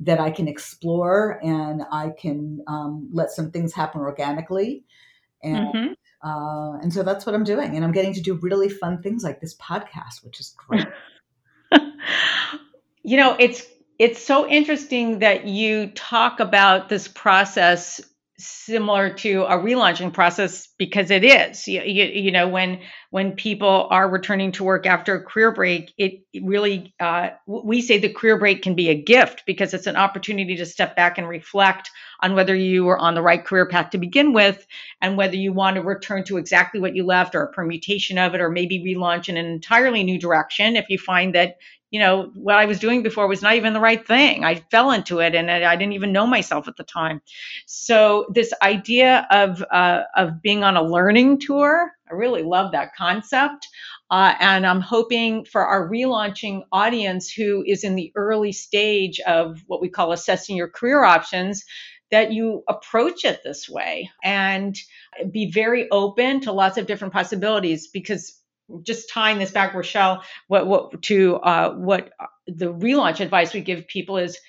that 0.01 0.19
I 0.19 0.30
can 0.30 0.47
explore 0.49 1.39
and 1.41 1.84
I 1.89 2.10
can 2.19 2.62
um, 2.67 3.08
let 3.13 3.32
some 3.32 3.51
things 3.51 3.73
happen 3.73 4.01
organically. 4.01 4.84
And 5.41 5.73
mm-hmm. 5.73 5.93
Uh, 6.23 6.77
and 6.82 6.93
so 6.93 7.01
that's 7.04 7.25
what 7.25 7.34
I'm 7.34 7.43
doing. 7.43 7.75
And 7.75 7.84
I'm 7.84 7.91
getting 7.91 8.13
to 8.13 8.21
do 8.21 8.36
really 8.36 8.69
fun 8.69 9.01
things 9.01 9.23
like 9.23 9.41
this 9.41 9.56
podcast, 9.56 10.23
which 10.23 10.39
is 10.39 10.56
great. 10.56 10.86
you 13.04 13.17
know, 13.17 13.36
it's 13.39 13.65
it's 14.02 14.26
so 14.26 14.50
interesting 14.50 15.20
that 15.20 15.46
you 15.46 15.92
talk 15.92 16.40
about 16.40 16.90
this 16.90 17.08
process 17.08 18.02
similar 18.40 19.14
to 19.14 19.44
a 19.44 19.56
relaunching 19.56 20.12
process 20.12 20.70
because 20.80 21.12
it 21.12 21.24
is. 21.24 21.68
You, 21.68 21.84
you, 21.84 22.06
you, 22.06 22.32
know 22.32 22.48
when 22.48 22.80
when 23.12 23.34
people 23.34 23.88
are 23.92 24.10
returning 24.10 24.54
to 24.54 24.64
work 24.64 24.88
after 24.88 25.14
a 25.14 25.24
career 25.24 25.52
break 25.52 25.94
it, 26.00 26.24
really 26.42 26.96
uh, 27.00 27.30
we 27.46 27.80
say 27.84 28.00
the 28.00 28.12
career 28.12 28.40
break 28.40 28.64
can 28.64 28.74
be 28.74 28.90
a 28.90 29.00
gift 29.00 29.44
because 29.46 29.72
it's 29.76 29.86
an 29.86 29.98
opportunity 29.98 30.56
to 30.56 30.66
step 30.66 30.96
back 30.96 31.20
and 31.20 31.30
reflect 31.30 31.92
on 32.22 32.34
whether 32.34 32.56
you 32.56 32.86
were 32.86 32.98
on 32.98 33.14
the 33.14 33.22
right 33.22 33.46
career 33.46 33.68
path 33.68 33.92
to 33.92 34.00
begin 34.00 34.34
with 34.34 34.66
and 35.00 35.16
whether 35.16 35.36
you 35.36 35.54
want 35.54 35.76
to 35.76 35.84
return 35.84 36.24
to 36.24 36.38
exactly 36.38 36.82
what 36.82 36.96
you 36.96 37.06
left 37.06 37.36
or 37.36 37.44
a 37.44 37.52
permutation 37.52 38.18
of 38.18 38.34
it 38.34 38.42
or 38.42 38.50
maybe 38.50 38.80
relaunch 38.80 39.30
in 39.30 39.38
an 39.38 39.46
entirely 39.46 40.04
new 40.04 40.18
direction 40.18 40.76
if 40.76 40.90
you 40.90 40.98
find 40.98 41.36
that 41.36 41.58
you 41.91 41.99
know 41.99 42.32
what 42.34 42.56
i 42.56 42.65
was 42.65 42.80
doing 42.80 43.04
before 43.04 43.27
was 43.27 43.41
not 43.41 43.56
even 43.56 43.73
the 43.73 43.80
right 43.80 44.08
thing. 44.08 44.43
I 44.43 44.56
fell 44.71 44.91
into 44.91 45.19
it 45.19 45.36
and 45.36 45.51
i 45.51 45.75
didn't 45.75 45.93
even 45.93 46.12
know 46.13 46.25
myself 46.25 46.67
at 46.67 46.77
the 46.77 46.84
time. 46.84 47.21
So 47.67 48.27
this 48.34 48.54
idea 48.62 49.27
of 49.32 49.63
uh, 49.71 50.04
of 50.15 50.41
being 50.41 50.63
on 50.63 50.77
a 50.77 50.84
learning 50.84 51.39
tour 51.39 51.91
i 52.10 52.13
really 52.15 52.43
love 52.43 52.71
that 52.71 52.95
concept. 52.95 53.67
Uh, 54.10 54.34
and 54.39 54.65
i'm 54.65 54.82
hoping 54.82 55.45
for 55.45 55.65
our 55.65 55.88
relaunching 55.89 56.63
audience 56.71 57.32
who 57.32 57.63
is 57.67 57.84
in 57.84 57.95
the 57.95 58.12
early 58.15 58.51
stage 58.51 59.19
of 59.21 59.62
what 59.67 59.82
we 59.82 59.89
call 59.89 60.12
assessing 60.12 60.58
your 60.58 60.69
career 60.69 61.04
options 61.04 61.63
that 62.12 62.34
you 62.34 62.63
approach 62.67 63.23
it 63.25 63.39
this 63.43 63.69
way 63.69 64.10
and 64.23 64.77
be 65.32 65.49
very 65.51 65.89
open 65.91 66.41
to 66.41 66.51
lots 66.51 66.77
of 66.77 66.86
different 66.86 67.13
possibilities 67.13 67.88
because 67.88 68.40
just 68.84 69.10
tying 69.10 69.39
this 69.39 69.51
back, 69.51 69.73
Rochelle, 69.73 70.23
what 70.47 70.67
what 70.67 71.01
to 71.03 71.36
uh, 71.38 71.73
what 71.73 72.12
the 72.47 72.73
relaunch 72.73 73.19
advice 73.19 73.53
we 73.53 73.62
give 73.62 73.88
people 73.88 74.17
is 74.17 74.39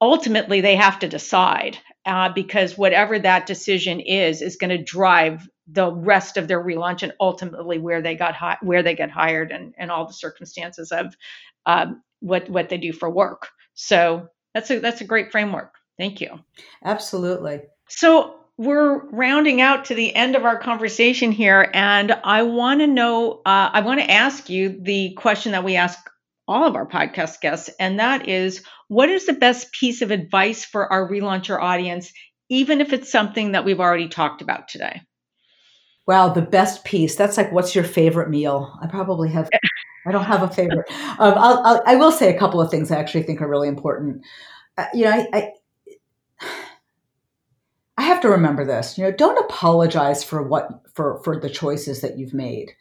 ultimately 0.00 0.60
they 0.60 0.76
have 0.76 0.98
to 1.00 1.08
decide 1.08 1.78
uh, 2.06 2.28
because 2.32 2.78
whatever 2.78 3.18
that 3.18 3.46
decision 3.46 4.00
is 4.00 4.42
is 4.42 4.56
going 4.56 4.70
to 4.70 4.82
drive 4.82 5.48
the 5.66 5.92
rest 5.92 6.36
of 6.36 6.48
their 6.48 6.62
relaunch 6.62 7.02
and 7.02 7.12
ultimately 7.20 7.78
where 7.78 8.00
they 8.00 8.14
got 8.14 8.34
hi- 8.34 8.58
where 8.62 8.82
they 8.82 8.94
get 8.94 9.10
hired 9.10 9.52
and, 9.52 9.74
and 9.76 9.90
all 9.90 10.06
the 10.06 10.12
circumstances 10.12 10.92
of 10.92 11.16
um, 11.66 12.02
what 12.20 12.48
what 12.48 12.68
they 12.68 12.78
do 12.78 12.92
for 12.92 13.10
work. 13.10 13.48
So 13.74 14.28
That's 14.54 14.70
a 14.70 14.80
that's 14.80 15.00
a 15.00 15.04
great 15.04 15.30
framework. 15.30 15.74
Thank 15.98 16.20
you. 16.20 16.40
Absolutely. 16.84 17.60
So 17.88 18.37
we're 18.58 19.08
rounding 19.10 19.60
out 19.60 19.86
to 19.86 19.94
the 19.94 20.14
end 20.14 20.34
of 20.34 20.44
our 20.44 20.58
conversation 20.58 21.30
here, 21.30 21.70
and 21.72 22.12
I 22.24 22.42
want 22.42 22.80
to 22.80 22.88
know. 22.88 23.40
Uh, 23.46 23.70
I 23.72 23.80
want 23.80 24.00
to 24.00 24.10
ask 24.10 24.50
you 24.50 24.80
the 24.82 25.14
question 25.14 25.52
that 25.52 25.64
we 25.64 25.76
ask 25.76 25.98
all 26.48 26.66
of 26.66 26.74
our 26.74 26.86
podcast 26.86 27.40
guests, 27.40 27.70
and 27.78 28.00
that 28.00 28.28
is, 28.28 28.64
what 28.88 29.08
is 29.08 29.26
the 29.26 29.32
best 29.32 29.72
piece 29.72 30.02
of 30.02 30.10
advice 30.10 30.64
for 30.64 30.92
our 30.92 31.08
relauncher 31.08 31.60
audience, 31.60 32.12
even 32.48 32.80
if 32.80 32.92
it's 32.92 33.12
something 33.12 33.52
that 33.52 33.64
we've 33.64 33.80
already 33.80 34.08
talked 34.08 34.42
about 34.42 34.66
today? 34.66 35.02
Wow, 36.08 36.30
the 36.30 36.42
best 36.42 36.84
piece. 36.84 37.14
That's 37.14 37.36
like, 37.36 37.52
what's 37.52 37.76
your 37.76 37.84
favorite 37.84 38.28
meal? 38.28 38.76
I 38.82 38.88
probably 38.88 39.30
have. 39.30 39.48
I 40.06 40.10
don't 40.10 40.24
have 40.24 40.42
a 40.42 40.48
favorite. 40.48 40.86
Um, 41.20 41.34
I'll, 41.36 41.58
I'll, 41.64 41.82
I 41.84 41.96
will 41.96 42.12
say 42.12 42.32
a 42.32 42.38
couple 42.38 42.60
of 42.60 42.70
things 42.70 42.92
I 42.92 42.96
actually 42.96 43.24
think 43.24 43.42
are 43.42 43.48
really 43.48 43.66
important. 43.66 44.24
Uh, 44.76 44.86
you 44.94 45.04
know, 45.04 45.10
I, 45.10 45.26
I 45.32 45.38
I 45.38 45.50
have 48.08 48.20
to 48.22 48.28
remember 48.28 48.64
this. 48.64 48.98
You 48.98 49.04
know, 49.04 49.12
don't 49.12 49.38
apologize 49.44 50.24
for 50.24 50.42
what 50.42 50.82
for 50.94 51.22
for 51.24 51.38
the 51.38 51.50
choices 51.50 52.00
that 52.00 52.18
you've 52.18 52.34
made. 52.34 52.72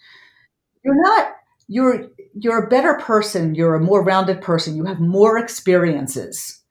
You're 0.84 1.02
not 1.02 1.34
you're 1.68 2.08
you're 2.34 2.66
a 2.66 2.70
better 2.70 2.96
person, 2.96 3.56
you're 3.56 3.76
a 3.76 3.80
more 3.80 4.04
rounded 4.04 4.42
person, 4.42 4.76
you 4.76 4.86
have 4.86 5.00
more 5.00 5.38
experiences 5.38 6.62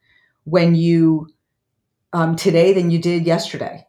when 0.44 0.74
you 0.74 1.28
um, 2.12 2.36
today 2.36 2.72
than 2.72 2.90
you 2.90 2.98
did 2.98 3.26
yesterday. 3.26 3.84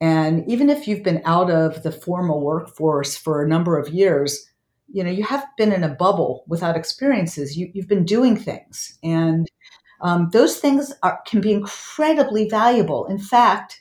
And 0.00 0.48
even 0.50 0.70
if 0.70 0.88
you've 0.88 1.02
been 1.02 1.22
out 1.24 1.50
of 1.50 1.82
the 1.82 1.92
formal 1.92 2.40
workforce 2.40 3.16
for 3.16 3.42
a 3.42 3.48
number 3.48 3.78
of 3.78 3.90
years, 3.90 4.46
you 4.92 5.04
know, 5.04 5.10
you 5.10 5.24
have 5.24 5.44
been 5.56 5.72
in 5.72 5.84
a 5.84 5.94
bubble 5.94 6.44
without 6.46 6.76
experiences. 6.76 7.56
You, 7.56 7.70
have 7.76 7.88
been 7.88 8.04
doing 8.04 8.36
things. 8.36 8.98
And 9.02 9.46
um, 10.00 10.30
those 10.32 10.58
things 10.58 10.92
are, 11.02 11.20
can 11.26 11.40
be 11.40 11.52
incredibly 11.52 12.48
valuable. 12.48 13.06
In 13.06 13.18
fact, 13.18 13.79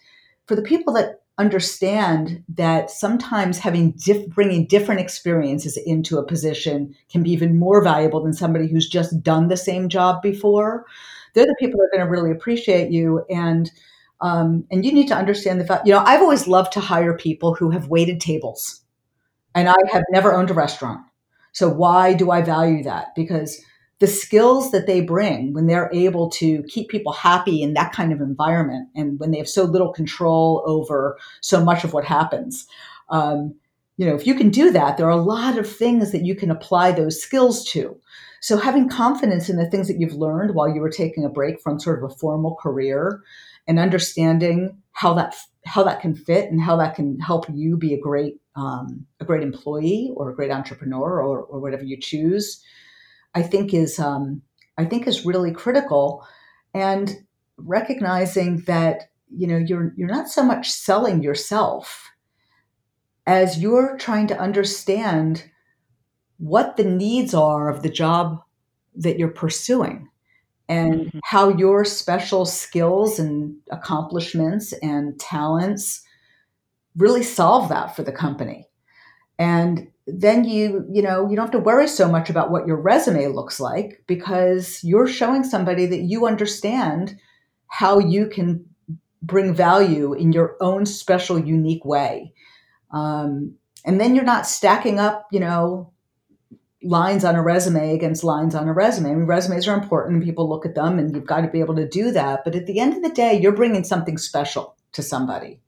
for 0.50 0.56
the 0.56 0.64
people 0.64 0.92
that 0.94 1.22
understand 1.38 2.44
that 2.50 2.90
sometimes 2.90 3.60
having 3.60 3.92
diff- 3.92 4.28
bringing 4.30 4.66
different 4.66 5.00
experiences 5.00 5.78
into 5.78 6.18
a 6.18 6.26
position 6.26 6.96
can 7.08 7.22
be 7.22 7.30
even 7.30 7.60
more 7.60 7.84
valuable 7.84 8.24
than 8.24 8.34
somebody 8.34 8.68
who's 8.68 8.90
just 8.90 9.22
done 9.22 9.48
the 9.48 9.56
same 9.56 9.90
job 9.90 10.24
before, 10.24 10.88
they're 11.36 11.46
the 11.46 11.56
people 11.60 11.80
that 11.80 11.86
are 11.86 11.98
going 12.00 12.04
to 12.04 12.12
really 12.12 12.32
appreciate 12.32 12.90
you. 12.90 13.24
And 13.30 13.70
um, 14.22 14.66
and 14.72 14.84
you 14.84 14.92
need 14.92 15.08
to 15.10 15.16
understand 15.16 15.62
the 15.62 15.66
fact, 15.66 15.86
you 15.86 15.94
know, 15.94 16.04
I've 16.04 16.22
always 16.22 16.48
loved 16.48 16.74
to 16.74 16.80
hire 16.80 17.16
people 17.16 17.54
who 17.54 17.70
have 17.70 17.90
waited 17.90 18.20
tables. 18.20 18.82
And 19.54 19.70
I 19.70 19.76
have 19.92 20.04
never 20.10 20.34
owned 20.34 20.50
a 20.50 20.56
restaurant. 20.56 21.02
So 21.52 21.70
why 21.70 22.16
do 22.16 22.32
I 22.32 22.42
value 22.42 22.84
that? 22.84 23.14
Because 23.16 23.64
the 24.00 24.08
skills 24.08 24.72
that 24.72 24.88
they 24.88 25.02
bring 25.02 25.54
when 25.54 25.68
they're 25.68 25.90
able 25.94 26.30
to 26.30 26.64
keep 26.64 26.90
people 26.90 27.12
happy 27.12 27.62
in 27.62 27.74
that 27.74 27.92
kind 27.92 28.14
of 28.14 28.22
environment 28.22 28.90
and 28.96 29.20
when 29.20 29.32
they 29.32 29.38
have 29.38 29.50
so 29.50 29.64
little 29.64 29.92
control 29.92 30.64
over 30.66 31.18
so 31.42 31.64
much 31.64 31.84
of 31.84 31.94
what 31.94 32.06
happens. 32.06 32.66
Um, 33.10 33.56
you 33.98 34.06
know, 34.06 34.16
if 34.16 34.26
you 34.26 34.36
can 34.36 34.50
do 34.50 34.72
that, 34.72 34.96
there 34.96 35.08
are 35.08 35.10
a 35.10 35.18
lot 35.18 35.58
of 35.58 35.70
things 35.70 36.14
that 36.14 36.26
you 36.26 36.34
can 36.34 36.50
apply 36.50 36.94
those 36.94 37.22
skills 37.22 37.66
to. 37.72 38.00
So 38.40 38.58
having 38.58 38.88
confidence 38.88 39.50
in 39.50 39.58
the 39.58 39.70
things 39.70 39.90
that 39.90 40.00
you've 40.00 40.14
learned 40.14 40.56
while 40.56 40.74
you 40.74 40.80
were 40.80 40.90
taking 40.90 41.26
a 41.26 41.30
break 41.30 41.60
from 41.60 41.80
sort 41.80 42.02
of 42.02 42.10
a 42.10 42.16
formal 42.16 42.56
career 42.56 43.22
and 43.68 43.78
understanding 43.78 44.78
how 44.94 45.14
that 45.16 45.36
how 45.66 45.84
that 45.84 46.00
can 46.00 46.16
fit 46.16 46.50
and 46.50 46.62
how 46.62 46.78
that 46.78 46.96
can 46.96 47.20
help 47.20 47.46
you 47.54 47.76
be 47.76 47.94
a 47.94 48.00
great 48.00 48.40
um, 48.56 49.06
a 49.20 49.26
great 49.26 49.44
employee 49.44 50.12
or 50.16 50.30
a 50.30 50.36
great 50.36 50.52
entrepreneur 50.52 51.22
or, 51.22 51.42
or 51.44 51.60
whatever 51.60 51.84
you 51.84 51.98
choose, 52.00 52.64
I 53.36 53.42
think 53.44 53.74
is 53.74 54.00
um, 54.00 54.42
I 54.78 54.86
think 54.86 55.08
is 55.08 55.26
really 55.26 55.52
critical, 55.52 56.26
and 56.74 57.16
recognizing 57.58 58.62
that 58.62 59.12
you 59.30 59.48
know 59.48 59.58
you're 59.58 59.94
you're 59.96 60.08
not 60.08 60.30
so 60.30 60.44
much 60.44 60.72
selling 60.72 61.22
yourself 61.22 62.10
as 63.28 63.60
you're 63.60 63.98
trying 63.98 64.28
to 64.28 64.40
understand 64.40 65.46
what 66.38 66.78
the 66.78 66.84
needs 66.84 67.34
are 67.34 67.70
of 67.70 67.84
the 67.84 67.90
job 67.90 68.42
that 68.96 69.20
you're 69.20 69.28
pursuing 69.28 70.10
and 70.68 71.08
mm-hmm. 71.08 71.20
how 71.24 71.50
your 71.50 71.84
special 71.86 72.46
skills 72.46 73.20
and 73.20 73.56
accomplishments 73.72 74.74
and 74.82 75.20
talents 75.20 76.02
really 76.96 77.24
solve 77.24 77.70
that 77.70 77.96
for 77.96 78.04
the 78.04 78.12
company. 78.12 78.68
And 79.38 79.89
then 80.14 80.44
you, 80.44 80.86
you 80.92 81.02
know, 81.02 81.30
you 81.30 81.36
don't 81.36 81.46
have 81.46 81.52
to 81.52 81.60
worry 81.60 81.88
so 81.88 82.10
much 82.10 82.30
about 82.30 82.52
what 82.52 82.68
your 82.68 82.80
resume 82.80 83.28
looks 83.28 83.60
like 83.60 84.04
because 84.08 84.84
you're 84.84 85.08
showing 85.08 85.44
somebody 85.44 85.86
that 85.86 86.02
you 86.02 86.26
understand 86.26 87.18
how 87.68 88.00
you 88.00 88.28
can 88.28 88.66
bring 89.22 89.54
value 89.54 90.14
in 90.14 90.32
your 90.32 90.56
own 90.62 90.86
special, 90.86 91.40
unique 91.40 91.86
way. 91.86 92.34
Um, 92.92 93.56
and 93.86 94.00
then 94.00 94.16
you're 94.16 94.24
not 94.24 94.48
stacking 94.48 95.00
up, 95.00 95.28
you 95.32 95.40
know, 95.40 95.92
lines 96.82 97.26
on 97.26 97.36
a 97.36 97.42
resume 97.42 97.94
against 97.94 98.24
lines 98.24 98.56
on 98.56 98.68
a 98.68 98.74
resume. 98.74 99.12
I 99.12 99.16
mean, 99.16 99.26
resumes 99.26 99.68
are 99.68 99.78
important. 99.78 100.24
People 100.24 100.48
look 100.48 100.66
at 100.66 100.76
them 100.76 100.98
and 100.98 101.14
you've 101.14 101.26
got 101.26 101.42
to 101.42 101.50
be 101.50 101.60
able 101.60 101.76
to 101.76 101.88
do 101.88 102.12
that. 102.12 102.44
But 102.44 102.56
at 102.56 102.66
the 102.66 102.80
end 102.80 102.96
of 102.96 103.04
the 103.04 103.10
day, 103.10 103.40
you're 103.40 103.52
bringing 103.52 103.84
something 103.84 104.18
special 104.18 104.76
to 104.94 105.04
somebody. 105.04 105.60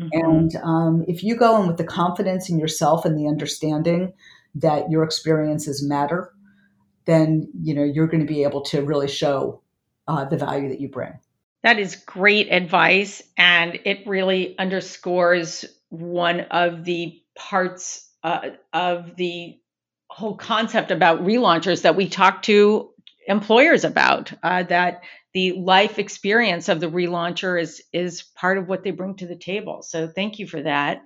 Mm-hmm. 0.00 0.08
And 0.12 0.56
um, 0.62 1.04
if 1.06 1.22
you 1.22 1.36
go 1.36 1.60
in 1.60 1.68
with 1.68 1.76
the 1.76 1.84
confidence 1.84 2.48
in 2.48 2.58
yourself 2.58 3.04
and 3.04 3.18
the 3.18 3.28
understanding 3.28 4.14
that 4.54 4.90
your 4.90 5.04
experiences 5.04 5.86
matter, 5.86 6.32
then 7.04 7.50
you 7.60 7.74
know 7.74 7.84
you're 7.84 8.06
going 8.06 8.26
to 8.26 8.32
be 8.32 8.42
able 8.44 8.62
to 8.62 8.82
really 8.82 9.08
show 9.08 9.62
uh, 10.08 10.24
the 10.24 10.38
value 10.38 10.68
that 10.68 10.80
you 10.80 10.88
bring. 10.88 11.12
That 11.62 11.78
is 11.78 11.96
great 11.96 12.50
advice, 12.50 13.22
and 13.36 13.78
it 13.84 14.06
really 14.06 14.58
underscores 14.58 15.66
one 15.90 16.40
of 16.40 16.84
the 16.84 17.20
parts 17.36 18.08
uh, 18.22 18.50
of 18.72 19.16
the 19.16 19.58
whole 20.08 20.36
concept 20.36 20.90
about 20.90 21.24
relaunchers 21.24 21.82
that 21.82 21.96
we 21.96 22.08
talk 22.08 22.42
to 22.42 22.90
employers 23.26 23.84
about 23.84 24.32
uh, 24.42 24.62
that 24.64 25.02
the 25.32 25.52
life 25.52 25.98
experience 25.98 26.68
of 26.68 26.80
the 26.80 26.90
relauncher 26.90 27.60
is 27.60 27.82
is 27.92 28.22
part 28.34 28.58
of 28.58 28.68
what 28.68 28.82
they 28.82 28.90
bring 28.90 29.14
to 29.16 29.26
the 29.26 29.36
table. 29.36 29.82
So 29.82 30.08
thank 30.08 30.38
you 30.38 30.46
for 30.46 30.62
that. 30.62 31.02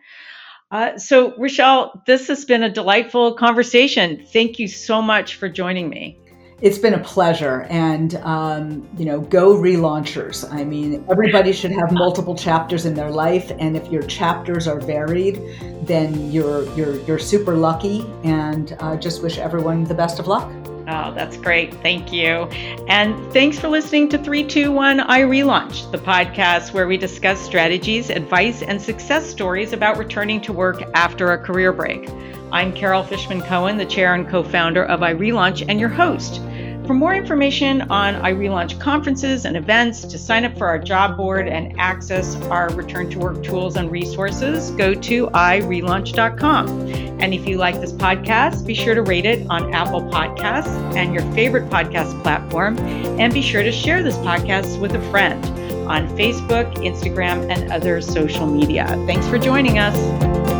Uh, 0.71 0.99
so 0.99 1.37
rochelle 1.37 2.03
this 2.07 2.29
has 2.29 2.45
been 2.45 2.63
a 2.63 2.71
delightful 2.71 3.35
conversation. 3.35 4.27
Thank 4.33 4.59
you 4.59 4.69
so 4.69 5.03
much 5.03 5.37
for 5.37 5.49
joining 5.49 5.89
me. 5.89 6.19
It's 6.63 6.79
been 6.79 6.95
a 6.95 7.01
pleasure. 7.01 7.63
And 7.69 8.15
um, 8.17 8.89
you 8.97 9.05
know 9.05 9.21
go 9.21 9.55
relaunchers. 9.55 10.51
I 10.51 10.65
mean 10.65 11.05
everybody 11.11 11.53
should 11.53 11.73
have 11.73 11.93
multiple 11.93 12.35
chapters 12.35 12.87
in 12.87 12.95
their 12.95 13.11
life. 13.11 13.53
And 13.59 13.77
if 13.77 13.91
your 13.93 14.03
chapters 14.03 14.67
are 14.67 14.81
varied 14.81 15.41
then 15.83 16.33
you're 16.33 16.65
you're 16.77 16.97
you're 17.03 17.19
super 17.19 17.55
lucky. 17.57 18.07
And 18.23 18.75
uh, 18.81 18.97
just 18.97 19.23
wish 19.23 19.37
everyone 19.37 19.85
the 19.85 19.95
best 19.95 20.19
of 20.19 20.27
luck 20.29 20.51
Oh, 20.87 21.15
that's 21.15 21.39
great. 21.39 21.75
Thank 21.77 22.13
you. 22.13 22.45
And 22.89 23.33
thanks 23.33 23.59
for 23.59 23.69
listening 23.69 24.11
to 24.11 24.19
321 24.19 24.99
iRelaunch, 24.99 25.91
the 25.91 25.99
podcast 25.99 26.75
where 26.75 26.87
we 26.87 26.99
discuss 26.99 27.41
strategies, 27.41 28.11
advice, 28.11 28.63
and 28.63 28.81
success 28.81 29.27
stories 29.27 29.73
about 29.73 29.97
returning 29.97 30.43
to 30.43 30.53
work 30.53 30.83
after 30.95 31.33
a 31.33 31.39
career 31.39 31.73
break. 31.73 32.11
I'm 32.53 32.71
Carol 32.71 33.03
Fishman 33.03 33.41
Cohen, 33.41 33.79
the 33.79 33.87
chair 33.87 34.15
and 34.15 34.29
co 34.29 34.43
founder 34.43 34.85
of 34.85 35.01
iRelaunch, 35.01 35.65
and 35.67 35.81
your 35.81 35.89
host. 35.89 36.43
For 36.87 36.93
more 36.93 37.15
information 37.15 37.81
on 37.83 38.15
iRelaunch 38.17 38.79
conferences 38.79 39.47
and 39.47 39.57
events, 39.57 40.03
to 40.03 40.19
sign 40.19 40.45
up 40.45 40.59
for 40.59 40.67
our 40.67 40.79
job 40.79 41.17
board 41.17 41.49
and 41.49 41.75
access 41.81 42.37
our 42.43 42.69
return 42.75 43.09
to 43.11 43.19
work 43.19 43.43
tools 43.43 43.77
and 43.77 43.91
resources, 43.91 44.71
go 44.73 44.93
to 44.93 45.29
irelaunch.com. 45.29 46.69
And 47.21 47.33
if 47.33 47.49
you 47.49 47.57
like 47.57 47.81
this 47.81 47.93
podcast, 47.93 48.67
be 48.67 48.75
sure 48.75 48.95
to 48.95 49.01
rate 49.01 49.25
it 49.25 49.47
on 49.49 49.73
Apple 49.73 50.03
Podcasts 50.03 50.95
and 50.95 51.15
your 51.15 51.23
favorite 51.33 51.71
podcast 51.71 52.23
platform. 52.23 52.79
And 52.79 53.33
be 53.33 53.41
sure 53.41 53.63
to 53.63 53.73
share 53.73 54.03
this 54.03 54.17
podcast 54.19 54.79
with 54.79 54.93
a 54.93 55.11
friend 55.11 55.43
on 55.89 56.07
Facebook, 56.19 56.71
Instagram, 56.77 57.51
and 57.51 57.73
other 57.73 58.03
social 58.03 58.47
media. 58.47 58.87
Thanks 59.07 59.27
for 59.27 59.39
joining 59.39 59.79
us. 59.79 60.54